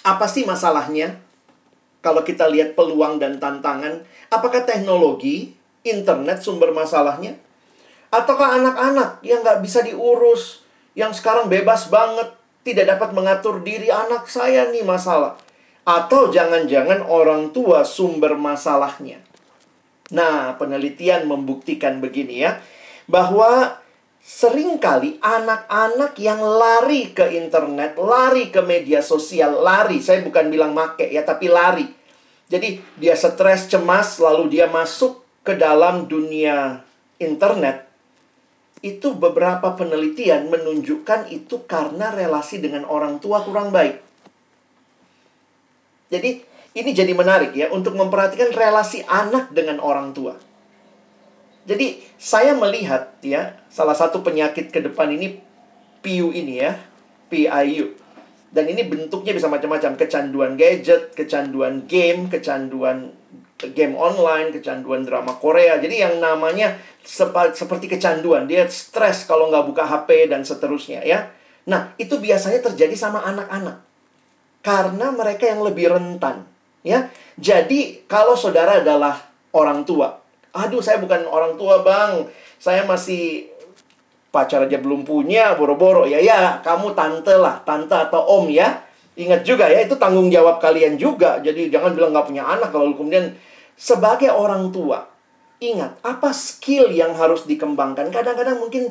Apa 0.02 0.26
sih 0.26 0.42
masalahnya? 0.42 1.22
Kalau 2.02 2.26
kita 2.26 2.50
lihat 2.50 2.74
peluang 2.74 3.22
dan 3.22 3.38
tantangan, 3.38 4.02
apakah 4.26 4.66
teknologi, 4.66 5.54
internet 5.86 6.42
sumber 6.42 6.74
masalahnya? 6.74 7.38
Ataukah 8.10 8.58
anak-anak 8.58 9.22
yang 9.22 9.46
nggak 9.46 9.62
bisa 9.62 9.86
diurus, 9.86 10.66
yang 10.98 11.14
sekarang 11.14 11.46
bebas 11.46 11.86
banget, 11.94 12.34
tidak 12.66 12.98
dapat 12.98 13.14
mengatur 13.14 13.62
diri 13.62 13.86
anak 13.86 14.26
saya 14.26 14.66
nih 14.74 14.82
masalah? 14.82 15.38
Atau 15.82 16.30
jangan-jangan 16.30 17.02
orang 17.02 17.50
tua 17.50 17.82
sumber 17.82 18.38
masalahnya. 18.38 19.18
Nah, 20.14 20.54
penelitian 20.60 21.26
membuktikan 21.26 21.98
begini 21.98 22.44
ya, 22.46 22.60
bahwa 23.10 23.80
sering 24.22 24.78
kali 24.78 25.18
anak-anak 25.18 26.14
yang 26.22 26.38
lari 26.38 27.10
ke 27.10 27.26
internet, 27.34 27.98
lari 27.98 28.54
ke 28.54 28.62
media 28.62 29.02
sosial, 29.02 29.58
lari, 29.58 29.98
saya 29.98 30.22
bukan 30.22 30.52
bilang 30.52 30.70
make 30.70 31.10
ya, 31.10 31.26
tapi 31.26 31.50
lari. 31.50 31.90
Jadi 32.46 32.78
dia 33.00 33.16
stres, 33.16 33.66
cemas, 33.66 34.20
lalu 34.20 34.52
dia 34.54 34.68
masuk 34.68 35.24
ke 35.42 35.58
dalam 35.58 36.06
dunia 36.06 36.84
internet. 37.18 37.88
Itu 38.84 39.16
beberapa 39.16 39.74
penelitian 39.74 40.52
menunjukkan 40.52 41.32
itu 41.32 41.64
karena 41.64 42.12
relasi 42.12 42.60
dengan 42.60 42.84
orang 42.84 43.18
tua 43.18 43.40
kurang 43.42 43.72
baik. 43.72 44.11
Jadi 46.12 46.44
ini 46.76 46.90
jadi 46.92 47.16
menarik 47.16 47.56
ya 47.56 47.72
untuk 47.72 47.96
memperhatikan 47.96 48.52
relasi 48.52 49.00
anak 49.08 49.48
dengan 49.56 49.80
orang 49.80 50.12
tua. 50.12 50.36
Jadi 51.64 52.04
saya 52.20 52.52
melihat 52.52 53.16
ya 53.24 53.56
salah 53.72 53.96
satu 53.96 54.20
penyakit 54.20 54.68
ke 54.68 54.84
depan 54.84 55.08
ini 55.08 55.40
PIU 56.04 56.36
ini 56.36 56.60
ya, 56.60 56.76
PIU. 57.32 57.96
Dan 58.52 58.68
ini 58.68 58.84
bentuknya 58.84 59.32
bisa 59.32 59.48
macam-macam, 59.48 59.96
kecanduan 59.96 60.60
gadget, 60.60 61.16
kecanduan 61.16 61.88
game, 61.88 62.28
kecanduan 62.28 63.16
game 63.72 63.94
online, 63.96 64.52
kecanduan 64.52 65.08
drama 65.08 65.38
Korea. 65.40 65.80
Jadi 65.80 66.02
yang 66.02 66.20
namanya 66.20 66.76
seperti 67.56 67.88
kecanduan, 67.88 68.44
dia 68.44 68.68
stres 68.68 69.24
kalau 69.24 69.48
nggak 69.48 69.64
buka 69.72 69.84
HP 69.88 70.28
dan 70.28 70.44
seterusnya 70.44 71.00
ya. 71.00 71.32
Nah, 71.64 71.94
itu 71.96 72.18
biasanya 72.20 72.60
terjadi 72.60 72.92
sama 72.98 73.24
anak-anak 73.24 73.91
karena 74.62 75.10
mereka 75.10 75.50
yang 75.50 75.66
lebih 75.66 75.90
rentan, 75.90 76.46
ya. 76.86 77.10
Jadi 77.36 78.06
kalau 78.06 78.38
saudara 78.38 78.78
adalah 78.78 79.18
orang 79.52 79.82
tua, 79.82 80.16
aduh 80.54 80.80
saya 80.80 81.02
bukan 81.02 81.26
orang 81.26 81.58
tua 81.58 81.82
bang, 81.82 82.24
saya 82.62 82.86
masih 82.86 83.50
pacar 84.32 84.64
aja 84.64 84.80
belum 84.80 85.04
punya, 85.04 85.58
boro-boro 85.60 86.08
ya 86.08 86.16
ya, 86.16 86.64
kamu 86.64 86.96
tante 86.96 87.36
lah, 87.36 87.60
tante 87.66 87.92
atau 87.92 88.22
om 88.40 88.48
ya. 88.48 88.80
Ingat 89.12 89.44
juga 89.44 89.68
ya, 89.68 89.84
itu 89.84 90.00
tanggung 90.00 90.32
jawab 90.32 90.56
kalian 90.56 90.96
juga. 90.96 91.36
Jadi 91.44 91.68
jangan 91.68 91.92
bilang 91.92 92.16
nggak 92.16 92.32
punya 92.32 92.48
anak 92.48 92.72
kalau 92.72 92.96
kemudian 92.96 93.36
sebagai 93.76 94.32
orang 94.32 94.72
tua, 94.72 95.04
ingat 95.60 96.00
apa 96.00 96.32
skill 96.32 96.88
yang 96.88 97.12
harus 97.12 97.44
dikembangkan. 97.44 98.08
Kadang-kadang 98.08 98.56
mungkin 98.56 98.88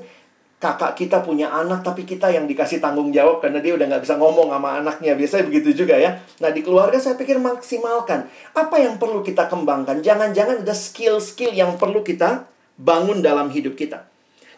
kakak 0.62 0.94
kita 0.94 1.26
punya 1.26 1.50
anak 1.50 1.82
tapi 1.82 2.06
kita 2.06 2.30
yang 2.30 2.46
dikasih 2.46 2.78
tanggung 2.78 3.10
jawab 3.10 3.42
karena 3.42 3.58
dia 3.58 3.74
udah 3.74 3.90
nggak 3.90 4.06
bisa 4.06 4.16
ngomong 4.22 4.54
sama 4.54 4.78
anaknya. 4.78 5.18
Biasanya 5.18 5.50
begitu 5.50 5.74
juga 5.74 5.98
ya. 5.98 6.22
Nah 6.38 6.54
di 6.54 6.62
keluarga 6.62 7.02
saya 7.02 7.18
pikir 7.18 7.42
maksimalkan. 7.42 8.30
Apa 8.54 8.78
yang 8.78 9.02
perlu 9.02 9.26
kita 9.26 9.50
kembangkan? 9.50 10.06
Jangan-jangan 10.06 10.62
ada 10.62 10.76
skill-skill 10.78 11.58
yang 11.58 11.82
perlu 11.82 12.06
kita 12.06 12.46
bangun 12.78 13.26
dalam 13.26 13.50
hidup 13.50 13.74
kita. 13.74 14.06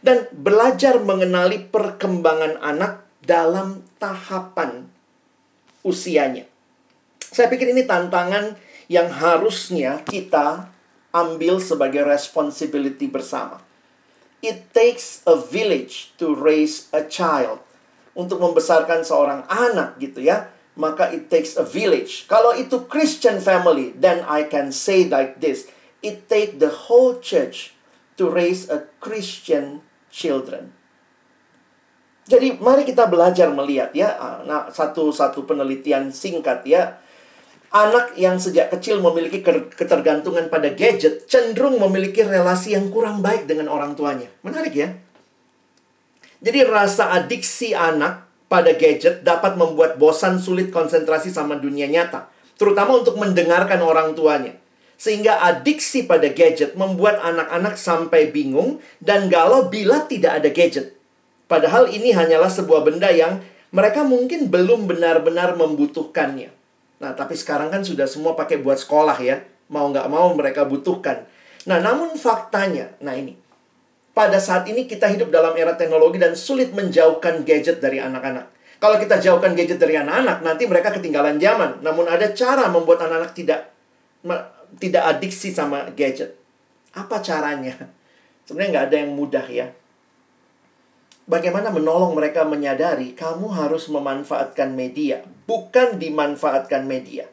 Dan 0.04 0.28
belajar 0.36 1.00
mengenali 1.00 1.64
perkembangan 1.72 2.60
anak 2.60 3.08
dalam 3.24 3.88
tahapan 3.96 4.84
usianya. 5.88 6.44
Saya 7.32 7.48
pikir 7.48 7.72
ini 7.72 7.88
tantangan 7.88 8.60
yang 8.92 9.08
harusnya 9.08 10.04
kita 10.04 10.68
ambil 11.16 11.64
sebagai 11.64 12.04
responsibility 12.04 13.08
bersama 13.08 13.63
It 14.44 14.76
takes 14.76 15.24
a 15.24 15.40
village 15.40 16.12
to 16.20 16.36
raise 16.36 16.92
a 16.92 17.08
child. 17.08 17.64
Untuk 18.12 18.44
membesarkan 18.44 19.08
seorang 19.08 19.48
anak 19.48 19.98
gitu 20.04 20.20
ya. 20.20 20.52
Maka 20.76 21.10
it 21.16 21.32
takes 21.32 21.56
a 21.56 21.64
village. 21.64 22.28
Kalau 22.28 22.52
itu 22.52 22.84
Christian 22.92 23.40
family, 23.40 23.96
then 23.96 24.26
I 24.28 24.44
can 24.44 24.76
say 24.76 25.08
like 25.08 25.40
this. 25.40 25.72
It 26.04 26.28
take 26.28 26.60
the 26.60 26.92
whole 26.92 27.24
church 27.24 27.72
to 28.20 28.28
raise 28.28 28.68
a 28.68 28.92
Christian 29.00 29.86
children. 30.12 30.76
Jadi 32.28 32.60
mari 32.60 32.84
kita 32.84 33.08
belajar 33.08 33.52
melihat 33.52 33.96
ya. 33.96 34.44
Nah, 34.44 34.72
satu 34.72 35.12
satu 35.12 35.44
penelitian 35.48 36.12
singkat 36.12 36.64
ya 36.68 37.03
Anak 37.74 38.14
yang 38.22 38.38
sejak 38.38 38.70
kecil 38.70 39.02
memiliki 39.02 39.42
ketergantungan 39.74 40.46
pada 40.46 40.70
gadget 40.78 41.26
cenderung 41.26 41.82
memiliki 41.82 42.22
relasi 42.22 42.78
yang 42.78 42.94
kurang 42.94 43.26
baik 43.26 43.50
dengan 43.50 43.66
orang 43.66 43.98
tuanya. 43.98 44.30
Menarik 44.46 44.78
ya? 44.78 44.94
Jadi 46.38 46.70
rasa 46.70 47.10
adiksi 47.18 47.74
anak 47.74 48.30
pada 48.46 48.78
gadget 48.78 49.26
dapat 49.26 49.58
membuat 49.58 49.98
bosan 49.98 50.38
sulit 50.38 50.70
konsentrasi 50.70 51.34
sama 51.34 51.58
dunia 51.58 51.90
nyata. 51.90 52.30
Terutama 52.62 53.02
untuk 53.02 53.18
mendengarkan 53.18 53.82
orang 53.82 54.14
tuanya. 54.14 54.54
Sehingga 54.94 55.42
adiksi 55.42 56.06
pada 56.06 56.30
gadget 56.30 56.78
membuat 56.78 57.26
anak-anak 57.26 57.74
sampai 57.74 58.30
bingung 58.30 58.78
dan 59.02 59.34
galau 59.34 59.74
bila 59.74 60.06
tidak 60.06 60.46
ada 60.46 60.54
gadget. 60.54 60.94
Padahal 61.50 61.90
ini 61.90 62.14
hanyalah 62.14 62.54
sebuah 62.54 62.86
benda 62.86 63.10
yang 63.10 63.42
Mereka 63.74 64.06
mungkin 64.06 64.54
belum 64.54 64.86
benar-benar 64.86 65.58
membutuhkannya. 65.58 66.63
Nah, 67.04 67.12
tapi 67.12 67.36
sekarang 67.36 67.68
kan 67.68 67.84
sudah 67.84 68.08
semua 68.08 68.32
pakai 68.32 68.64
buat 68.64 68.80
sekolah 68.80 69.20
ya. 69.20 69.44
Mau 69.68 69.92
nggak 69.92 70.08
mau 70.08 70.32
mereka 70.32 70.64
butuhkan. 70.64 71.28
Nah, 71.68 71.84
namun 71.84 72.16
faktanya, 72.16 72.96
nah 73.04 73.12
ini. 73.12 73.36
Pada 74.16 74.40
saat 74.40 74.64
ini 74.72 74.88
kita 74.88 75.12
hidup 75.12 75.28
dalam 75.28 75.52
era 75.60 75.76
teknologi 75.76 76.16
dan 76.16 76.32
sulit 76.32 76.72
menjauhkan 76.72 77.44
gadget 77.44 77.84
dari 77.84 78.00
anak-anak. 78.00 78.48
Kalau 78.80 78.96
kita 78.96 79.20
jauhkan 79.20 79.52
gadget 79.52 79.84
dari 79.84 80.00
anak-anak, 80.00 80.40
nanti 80.48 80.64
mereka 80.64 80.96
ketinggalan 80.96 81.36
zaman. 81.36 81.84
Namun 81.84 82.08
ada 82.08 82.32
cara 82.32 82.72
membuat 82.72 83.04
anak-anak 83.04 83.36
tidak 83.36 83.60
tidak 84.80 85.04
adiksi 85.04 85.52
sama 85.52 85.92
gadget. 85.92 86.40
Apa 86.96 87.20
caranya? 87.20 87.76
Sebenarnya 88.48 88.70
nggak 88.80 88.86
ada 88.88 88.98
yang 89.04 89.12
mudah 89.12 89.46
ya. 89.52 89.68
Bagaimana 91.24 91.72
menolong 91.72 92.20
mereka 92.20 92.44
menyadari 92.44 93.16
kamu 93.16 93.48
harus 93.56 93.88
memanfaatkan 93.88 94.76
media, 94.76 95.24
bukan 95.48 95.96
dimanfaatkan 95.96 96.84
media. 96.84 97.32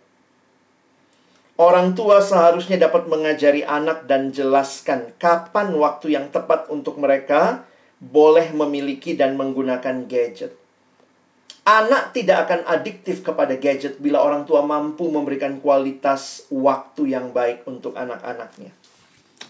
Orang 1.60 1.92
tua 1.92 2.24
seharusnya 2.24 2.80
dapat 2.80 3.10
mengajari 3.10 3.60
anak 3.66 4.08
dan 4.08 4.32
jelaskan 4.32 5.12
kapan 5.20 5.76
waktu 5.76 6.16
yang 6.16 6.32
tepat 6.32 6.72
untuk 6.72 6.96
mereka 6.96 7.68
boleh 8.00 8.48
memiliki 8.56 9.12
dan 9.12 9.36
menggunakan 9.36 10.08
gadget. 10.08 10.56
Anak 11.68 12.16
tidak 12.16 12.48
akan 12.48 12.64
adiktif 12.64 13.20
kepada 13.20 13.60
gadget 13.60 14.00
bila 14.00 14.24
orang 14.24 14.48
tua 14.48 14.64
mampu 14.64 15.12
memberikan 15.12 15.60
kualitas 15.60 16.48
waktu 16.48 17.12
yang 17.12 17.36
baik 17.36 17.68
untuk 17.68 17.92
anak-anaknya. 17.92 18.79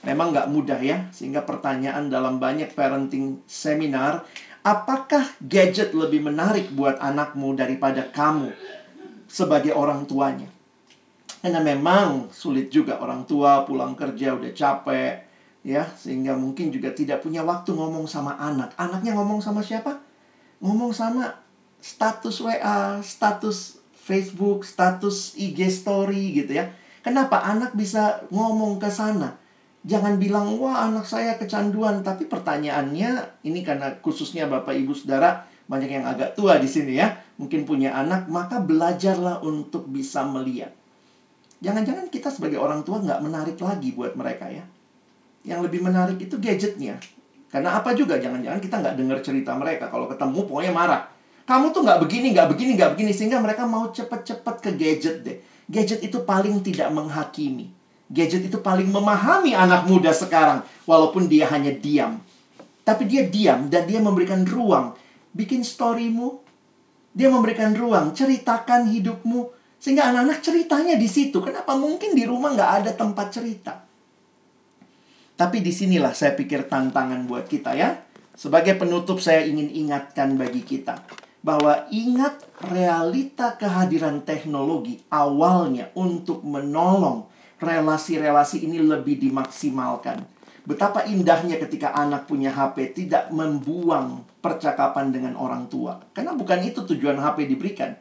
Memang 0.01 0.33
nggak 0.33 0.49
mudah 0.49 0.81
ya, 0.81 1.13
sehingga 1.13 1.45
pertanyaan 1.45 2.09
dalam 2.09 2.41
banyak 2.41 2.73
parenting 2.73 3.45
seminar, 3.45 4.25
apakah 4.65 5.29
gadget 5.45 5.93
lebih 5.93 6.25
menarik 6.25 6.73
buat 6.73 6.97
anakmu 6.97 7.53
daripada 7.53 8.09
kamu 8.09 8.53
sebagai 9.29 9.77
orang 9.77 10.09
tuanya? 10.09 10.49
Karena 11.41 11.61
memang 11.65 12.29
sulit 12.29 12.69
juga 12.69 13.01
orang 13.01 13.25
tua 13.25 13.65
pulang 13.65 13.97
kerja 13.97 14.37
udah 14.37 14.53
capek 14.53 15.25
ya 15.61 15.85
sehingga 15.97 16.37
mungkin 16.37 16.73
juga 16.73 16.93
tidak 16.93 17.25
punya 17.25 17.41
waktu 17.45 17.73
ngomong 17.73 18.05
sama 18.05 18.37
anak. 18.37 18.77
Anaknya 18.77 19.17
ngomong 19.17 19.41
sama 19.41 19.65
siapa? 19.65 20.01
Ngomong 20.61 20.93
sama 20.93 21.33
status 21.81 22.45
WA, 22.45 23.01
status 23.01 23.81
Facebook, 23.97 24.69
status 24.69 25.33
IG 25.37 25.73
story 25.73 26.45
gitu 26.45 26.61
ya. 26.61 26.69
Kenapa 27.01 27.41
anak 27.41 27.73
bisa 27.73 28.21
ngomong 28.29 28.77
ke 28.77 28.93
sana? 28.93 29.41
Jangan 29.81 30.21
bilang, 30.21 30.61
wah 30.61 30.85
anak 30.85 31.09
saya 31.09 31.41
kecanduan. 31.41 32.05
Tapi 32.05 32.29
pertanyaannya, 32.29 33.41
ini 33.49 33.61
karena 33.65 33.97
khususnya 34.05 34.45
Bapak 34.45 34.77
Ibu 34.77 34.93
Saudara, 34.93 35.49
banyak 35.71 35.89
yang 35.89 36.05
agak 36.05 36.37
tua 36.37 36.61
di 36.61 36.69
sini 36.69 37.01
ya. 37.01 37.17
Mungkin 37.41 37.65
punya 37.65 37.97
anak, 37.97 38.29
maka 38.29 38.61
belajarlah 38.61 39.41
untuk 39.41 39.89
bisa 39.89 40.21
melihat. 40.29 40.77
Jangan-jangan 41.65 42.13
kita 42.13 42.29
sebagai 42.29 42.61
orang 42.61 42.85
tua 42.85 43.01
nggak 43.01 43.21
menarik 43.25 43.57
lagi 43.57 43.97
buat 43.97 44.13
mereka 44.17 44.53
ya. 44.53 44.65
Yang 45.49 45.73
lebih 45.73 45.81
menarik 45.81 46.21
itu 46.21 46.37
gadgetnya. 46.37 47.01
Karena 47.49 47.81
apa 47.81 47.97
juga, 47.97 48.21
jangan-jangan 48.21 48.61
kita 48.61 48.77
nggak 48.85 48.95
dengar 49.01 49.19
cerita 49.25 49.57
mereka. 49.57 49.89
Kalau 49.89 50.05
ketemu 50.13 50.45
pokoknya 50.45 50.73
marah. 50.77 51.09
Kamu 51.49 51.73
tuh 51.73 51.83
nggak 51.83 52.05
begini, 52.05 52.37
nggak 52.37 52.49
begini, 52.53 52.77
nggak 52.77 52.91
begini. 52.95 53.13
Sehingga 53.17 53.41
mereka 53.41 53.65
mau 53.65 53.89
cepet-cepet 53.89 54.57
ke 54.61 54.71
gadget 54.77 55.17
deh. 55.25 55.41
Gadget 55.73 56.05
itu 56.05 56.21
paling 56.29 56.61
tidak 56.61 56.93
menghakimi. 56.93 57.80
Gadget 58.11 58.51
itu 58.51 58.59
paling 58.59 58.91
memahami 58.91 59.55
anak 59.55 59.87
muda 59.87 60.11
sekarang. 60.11 60.67
Walaupun 60.83 61.31
dia 61.31 61.47
hanya 61.47 61.71
diam. 61.71 62.19
Tapi 62.83 63.07
dia 63.07 63.23
diam 63.23 63.71
dan 63.71 63.87
dia 63.87 64.03
memberikan 64.03 64.43
ruang. 64.43 64.99
Bikin 65.31 65.63
storymu. 65.63 66.43
Dia 67.15 67.31
memberikan 67.31 67.71
ruang. 67.79 68.11
Ceritakan 68.11 68.91
hidupmu 68.91 69.55
sehingga 69.81 70.13
anak-anak 70.13 70.45
ceritanya 70.45 70.95
di 70.99 71.09
situ. 71.09 71.41
Kenapa 71.41 71.73
mungkin 71.79 72.13
di 72.13 72.29
rumah 72.29 72.53
nggak 72.53 72.73
ada 72.85 72.91
tempat 72.93 73.33
cerita? 73.33 73.81
Tapi 75.39 75.65
di 75.65 75.73
sinilah 75.73 76.13
saya 76.13 76.37
pikir 76.37 76.69
tantangan 76.69 77.25
buat 77.25 77.49
kita 77.49 77.73
ya. 77.73 77.97
Sebagai 78.37 78.77
penutup 78.77 79.25
saya 79.25 79.47
ingin 79.47 79.73
ingatkan 79.73 80.37
bagi 80.37 80.61
kita. 80.67 81.01
Bahwa 81.41 81.89
ingat 81.89 82.45
realita 82.69 83.57
kehadiran 83.57 84.21
teknologi 84.27 85.01
awalnya 85.09 85.89
untuk 85.97 86.45
menolong 86.45 87.30
relasi-relasi 87.61 88.65
ini 88.65 88.81
lebih 88.81 89.21
dimaksimalkan. 89.21 90.25
Betapa 90.65 91.09
indahnya 91.09 91.57
ketika 91.57 91.93
anak 91.97 92.29
punya 92.29 92.53
HP 92.53 92.93
tidak 92.93 93.33
membuang 93.33 94.25
percakapan 94.45 95.13
dengan 95.13 95.37
orang 95.37 95.69
tua. 95.69 96.01
Karena 96.13 96.37
bukan 96.37 96.61
itu 96.65 96.85
tujuan 96.85 97.17
HP 97.21 97.49
diberikan. 97.49 97.97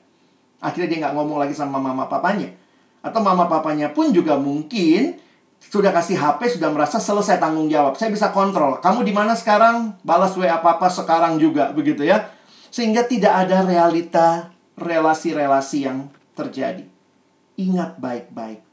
Akhirnya 0.60 0.88
dia 0.92 0.98
nggak 1.08 1.16
ngomong 1.16 1.40
lagi 1.40 1.56
sama 1.56 1.80
mama 1.80 2.08
papanya. 2.12 2.52
Atau 3.00 3.24
mama 3.24 3.48
papanya 3.48 3.92
pun 3.96 4.12
juga 4.12 4.36
mungkin 4.36 5.16
sudah 5.60 5.92
kasih 5.92 6.20
HP, 6.20 6.60
sudah 6.60 6.72
merasa 6.72 7.00
selesai 7.00 7.40
tanggung 7.40 7.68
jawab. 7.68 7.96
Saya 8.00 8.12
bisa 8.12 8.32
kontrol. 8.32 8.80
Kamu 8.80 9.04
di 9.04 9.12
mana 9.12 9.36
sekarang? 9.36 10.00
Balas 10.04 10.36
WA 10.40 10.60
apa-apa 10.60 10.88
sekarang 10.88 11.36
juga, 11.40 11.72
begitu 11.76 12.08
ya. 12.08 12.32
Sehingga 12.72 13.08
tidak 13.08 13.48
ada 13.48 13.64
realita 13.64 14.52
relasi-relasi 14.80 15.78
yang 15.84 16.08
terjadi. 16.36 16.88
Ingat 17.60 18.00
baik-baik. 18.00 18.69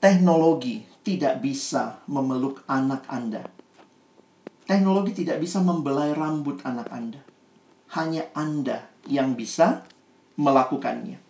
Teknologi 0.00 0.80
tidak 1.04 1.44
bisa 1.44 2.00
memeluk 2.08 2.64
anak 2.64 3.04
Anda. 3.12 3.44
Teknologi 4.64 5.12
tidak 5.12 5.44
bisa 5.44 5.60
membelai 5.60 6.16
rambut 6.16 6.64
anak 6.64 6.88
Anda. 6.88 7.20
Hanya 7.92 8.24
Anda 8.32 8.88
yang 9.04 9.36
bisa 9.36 9.84
melakukannya. 10.40 11.20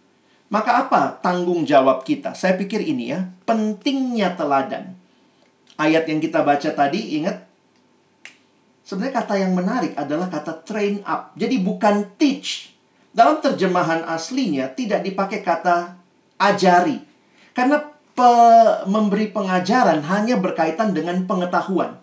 Maka 0.55 0.87
apa 0.87 1.19
tanggung 1.19 1.67
jawab 1.67 2.07
kita? 2.07 2.39
Saya 2.39 2.55
pikir 2.55 2.79
ini 2.79 3.11
ya, 3.11 3.27
pentingnya 3.43 4.39
teladan. 4.39 4.95
Ayat 5.75 6.07
yang 6.07 6.23
kita 6.23 6.47
baca 6.47 6.71
tadi, 6.71 7.19
ingat? 7.19 7.51
Sebenarnya 8.87 9.19
kata 9.19 9.35
yang 9.35 9.55
menarik 9.59 9.99
adalah 9.99 10.31
kata 10.31 10.63
train 10.63 11.03
up. 11.03 11.35
Jadi 11.35 11.59
bukan 11.59 12.15
teach. 12.15 12.71
Dalam 13.11 13.43
terjemahan 13.43 14.07
aslinya 14.07 14.71
tidak 14.71 15.03
dipakai 15.03 15.43
kata 15.43 15.99
ajari. 16.39 17.03
Karena 17.51 17.90
pe 18.21 18.31
memberi 18.85 19.33
pengajaran 19.33 20.05
hanya 20.05 20.37
berkaitan 20.37 20.93
dengan 20.93 21.25
pengetahuan. 21.25 21.97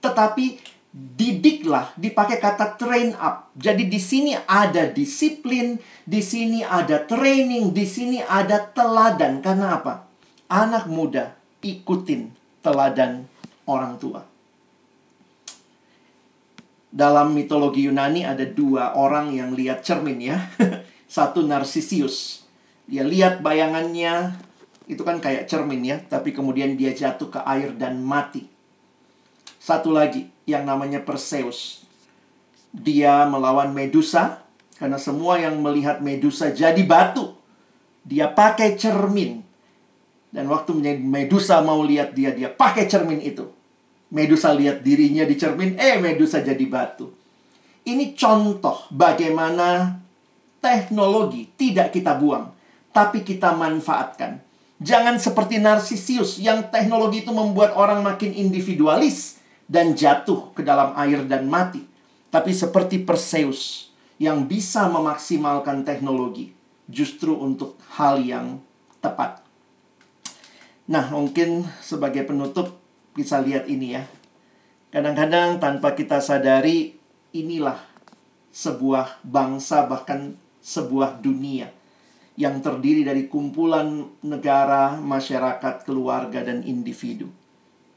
Tetapi 0.00 0.72
didiklah 0.94 1.92
dipakai 2.00 2.40
kata 2.40 2.80
train 2.80 3.12
up. 3.20 3.52
Jadi 3.52 3.92
di 3.92 4.00
sini 4.00 4.32
ada 4.32 4.88
disiplin, 4.88 5.76
di 6.08 6.24
sini 6.24 6.64
ada 6.64 7.04
training, 7.04 7.76
di 7.76 7.84
sini 7.84 8.24
ada 8.24 8.64
teladan. 8.72 9.44
Karena 9.44 9.76
apa? 9.76 10.08
Anak 10.48 10.88
muda 10.88 11.36
ikutin 11.60 12.32
teladan 12.64 13.28
orang 13.68 14.00
tua. 14.00 14.24
Dalam 16.88 17.36
mitologi 17.36 17.84
Yunani 17.84 18.24
ada 18.24 18.46
dua 18.48 18.96
orang 18.96 19.36
yang 19.36 19.52
lihat 19.52 19.84
cermin 19.84 20.24
ya. 20.24 20.48
Satu 21.10 21.44
Narsisius. 21.44 22.46
Dia 22.86 23.02
lihat 23.02 23.42
bayangannya, 23.42 24.36
itu 24.84 25.00
kan 25.00 25.16
kayak 25.20 25.48
cermin 25.48 25.80
ya, 25.80 25.96
tapi 26.04 26.36
kemudian 26.36 26.76
dia 26.76 26.92
jatuh 26.92 27.32
ke 27.32 27.40
air 27.40 27.72
dan 27.72 28.04
mati. 28.04 28.44
Satu 29.56 29.92
lagi, 29.96 30.28
yang 30.44 30.68
namanya 30.68 31.00
Perseus. 31.00 31.88
Dia 32.74 33.24
melawan 33.24 33.72
Medusa 33.72 34.44
karena 34.76 35.00
semua 35.00 35.40
yang 35.40 35.56
melihat 35.64 36.04
Medusa 36.04 36.52
jadi 36.52 36.80
batu. 36.84 37.32
Dia 38.04 38.28
pakai 38.28 38.76
cermin. 38.76 39.40
Dan 40.28 40.50
waktu 40.50 40.74
Medusa 41.00 41.62
mau 41.64 41.80
lihat 41.80 42.12
dia, 42.12 42.34
dia 42.34 42.52
pakai 42.52 42.84
cermin 42.84 43.22
itu. 43.24 43.46
Medusa 44.12 44.52
lihat 44.52 44.84
dirinya 44.84 45.24
di 45.24 45.38
cermin, 45.38 45.80
eh 45.80 45.96
Medusa 45.96 46.44
jadi 46.44 46.66
batu. 46.68 47.08
Ini 47.88 48.12
contoh 48.12 48.84
bagaimana 48.92 49.96
teknologi 50.60 51.48
tidak 51.56 51.92
kita 51.92 52.16
buang, 52.16 52.52
tapi 52.92 53.24
kita 53.24 53.52
manfaatkan. 53.56 54.40
Jangan 54.82 55.22
seperti 55.22 55.62
Narsisius 55.62 56.42
yang 56.42 56.66
teknologi 56.74 57.22
itu 57.22 57.30
membuat 57.30 57.78
orang 57.78 58.02
makin 58.02 58.34
individualis 58.34 59.38
dan 59.70 59.94
jatuh 59.94 60.50
ke 60.50 60.66
dalam 60.66 60.90
air 60.98 61.22
dan 61.30 61.46
mati. 61.46 61.86
Tapi 62.34 62.50
seperti 62.50 62.98
Perseus 63.06 63.94
yang 64.18 64.50
bisa 64.50 64.90
memaksimalkan 64.90 65.86
teknologi 65.86 66.50
justru 66.90 67.38
untuk 67.38 67.78
hal 67.94 68.18
yang 68.18 68.58
tepat. 68.98 69.46
Nah, 70.90 71.06
mungkin 71.14 71.64
sebagai 71.78 72.26
penutup 72.26 72.74
bisa 73.14 73.38
lihat 73.38 73.70
ini 73.70 73.94
ya. 73.94 74.04
Kadang-kadang 74.90 75.62
tanpa 75.62 75.94
kita 75.94 76.18
sadari 76.18 76.98
inilah 77.30 77.78
sebuah 78.50 79.22
bangsa 79.22 79.86
bahkan 79.86 80.38
sebuah 80.62 81.18
dunia 81.22 81.70
yang 82.34 82.58
terdiri 82.58 83.06
dari 83.06 83.30
kumpulan 83.30 84.10
negara, 84.26 84.98
masyarakat, 84.98 85.86
keluarga 85.86 86.42
dan 86.42 86.66
individu. 86.66 87.30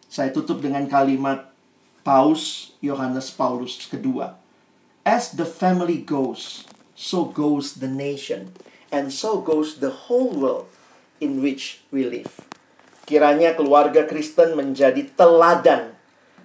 Saya 0.05 0.29
tutup 0.29 0.61
dengan 0.61 0.85
kalimat 0.85 1.49
Paus 2.05 2.71
Yohanes 2.79 3.33
Paulus 3.33 3.89
kedua. 3.89 4.37
As 5.01 5.33
the 5.33 5.47
family 5.47 5.99
goes, 6.05 6.69
so 6.93 7.27
goes 7.27 7.81
the 7.81 7.89
nation, 7.89 8.53
and 8.93 9.09
so 9.09 9.41
goes 9.41 9.81
the 9.81 10.07
whole 10.07 10.31
world 10.31 10.69
in 11.17 11.41
which 11.41 11.81
we 11.89 12.05
live. 12.05 12.31
Kiranya 13.07 13.55
keluarga 13.55 14.03
Kristen 14.05 14.53
menjadi 14.53 15.07
teladan 15.15 15.95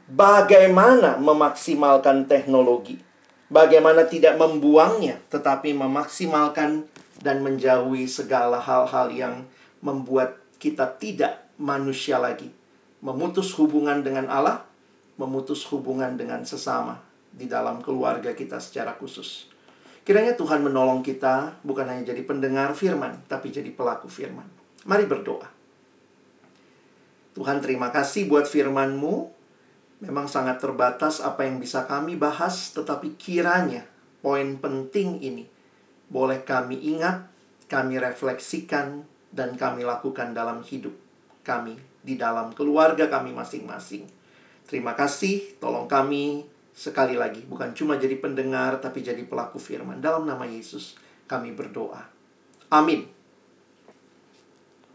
bagaimana 0.09 1.19
memaksimalkan 1.19 2.31
teknologi, 2.31 3.03
bagaimana 3.51 4.07
tidak 4.07 4.39
membuangnya, 4.39 5.19
tetapi 5.29 5.75
memaksimalkan 5.75 6.87
dan 7.23 7.41
menjauhi 7.47 8.11
segala 8.11 8.59
hal-hal 8.59 9.15
yang 9.15 9.35
membuat 9.79 10.43
kita 10.59 10.91
tidak 10.99 11.47
manusia 11.57 12.19
lagi, 12.19 12.51
memutus 12.99 13.55
hubungan 13.55 14.03
dengan 14.03 14.27
Allah, 14.27 14.67
memutus 15.15 15.63
hubungan 15.71 16.19
dengan 16.19 16.43
sesama 16.43 16.99
di 17.31 17.47
dalam 17.47 17.79
keluarga 17.79 18.35
kita 18.35 18.59
secara 18.59 18.99
khusus. 18.99 19.47
Kiranya 20.03 20.35
Tuhan 20.35 20.67
menolong 20.67 21.07
kita 21.07 21.63
bukan 21.63 21.87
hanya 21.87 22.11
jadi 22.11 22.27
pendengar 22.27 22.75
firman, 22.75 23.23
tapi 23.31 23.55
jadi 23.55 23.71
pelaku 23.71 24.11
firman. 24.11 24.47
Mari 24.83 25.07
berdoa. 25.07 25.47
Tuhan 27.39 27.63
terima 27.63 27.95
kasih 27.95 28.27
buat 28.27 28.51
firman-Mu. 28.51 29.31
Memang 30.03 30.27
sangat 30.27 30.59
terbatas 30.59 31.23
apa 31.23 31.47
yang 31.47 31.63
bisa 31.63 31.87
kami 31.87 32.19
bahas, 32.19 32.75
tetapi 32.75 33.15
kiranya 33.15 33.87
poin 34.19 34.59
penting 34.59 35.23
ini 35.23 35.52
boleh 36.13 36.45
kami 36.45 36.77
ingat, 36.93 37.25
kami 37.73 37.97
refleksikan, 37.97 39.09
dan 39.33 39.57
kami 39.57 39.81
lakukan 39.81 40.37
dalam 40.37 40.61
hidup 40.61 40.93
kami, 41.41 41.81
di 42.05 42.21
dalam 42.21 42.53
keluarga 42.53 43.09
kami 43.09 43.33
masing-masing. 43.33 44.05
Terima 44.69 44.93
kasih, 44.93 45.57
tolong 45.57 45.89
kami 45.89 46.53
Sekali 46.73 47.21
lagi, 47.21 47.45
bukan 47.45 47.77
cuma 47.77 48.01
jadi 48.01 48.17
pendengar, 48.17 48.81
tapi 48.81 49.05
jadi 49.05 49.21
pelaku 49.29 49.61
firman. 49.61 50.01
Dalam 50.01 50.25
nama 50.25 50.49
Yesus, 50.49 50.97
kami 51.29 51.53
berdoa. 51.53 52.01
Amin. 52.73 53.05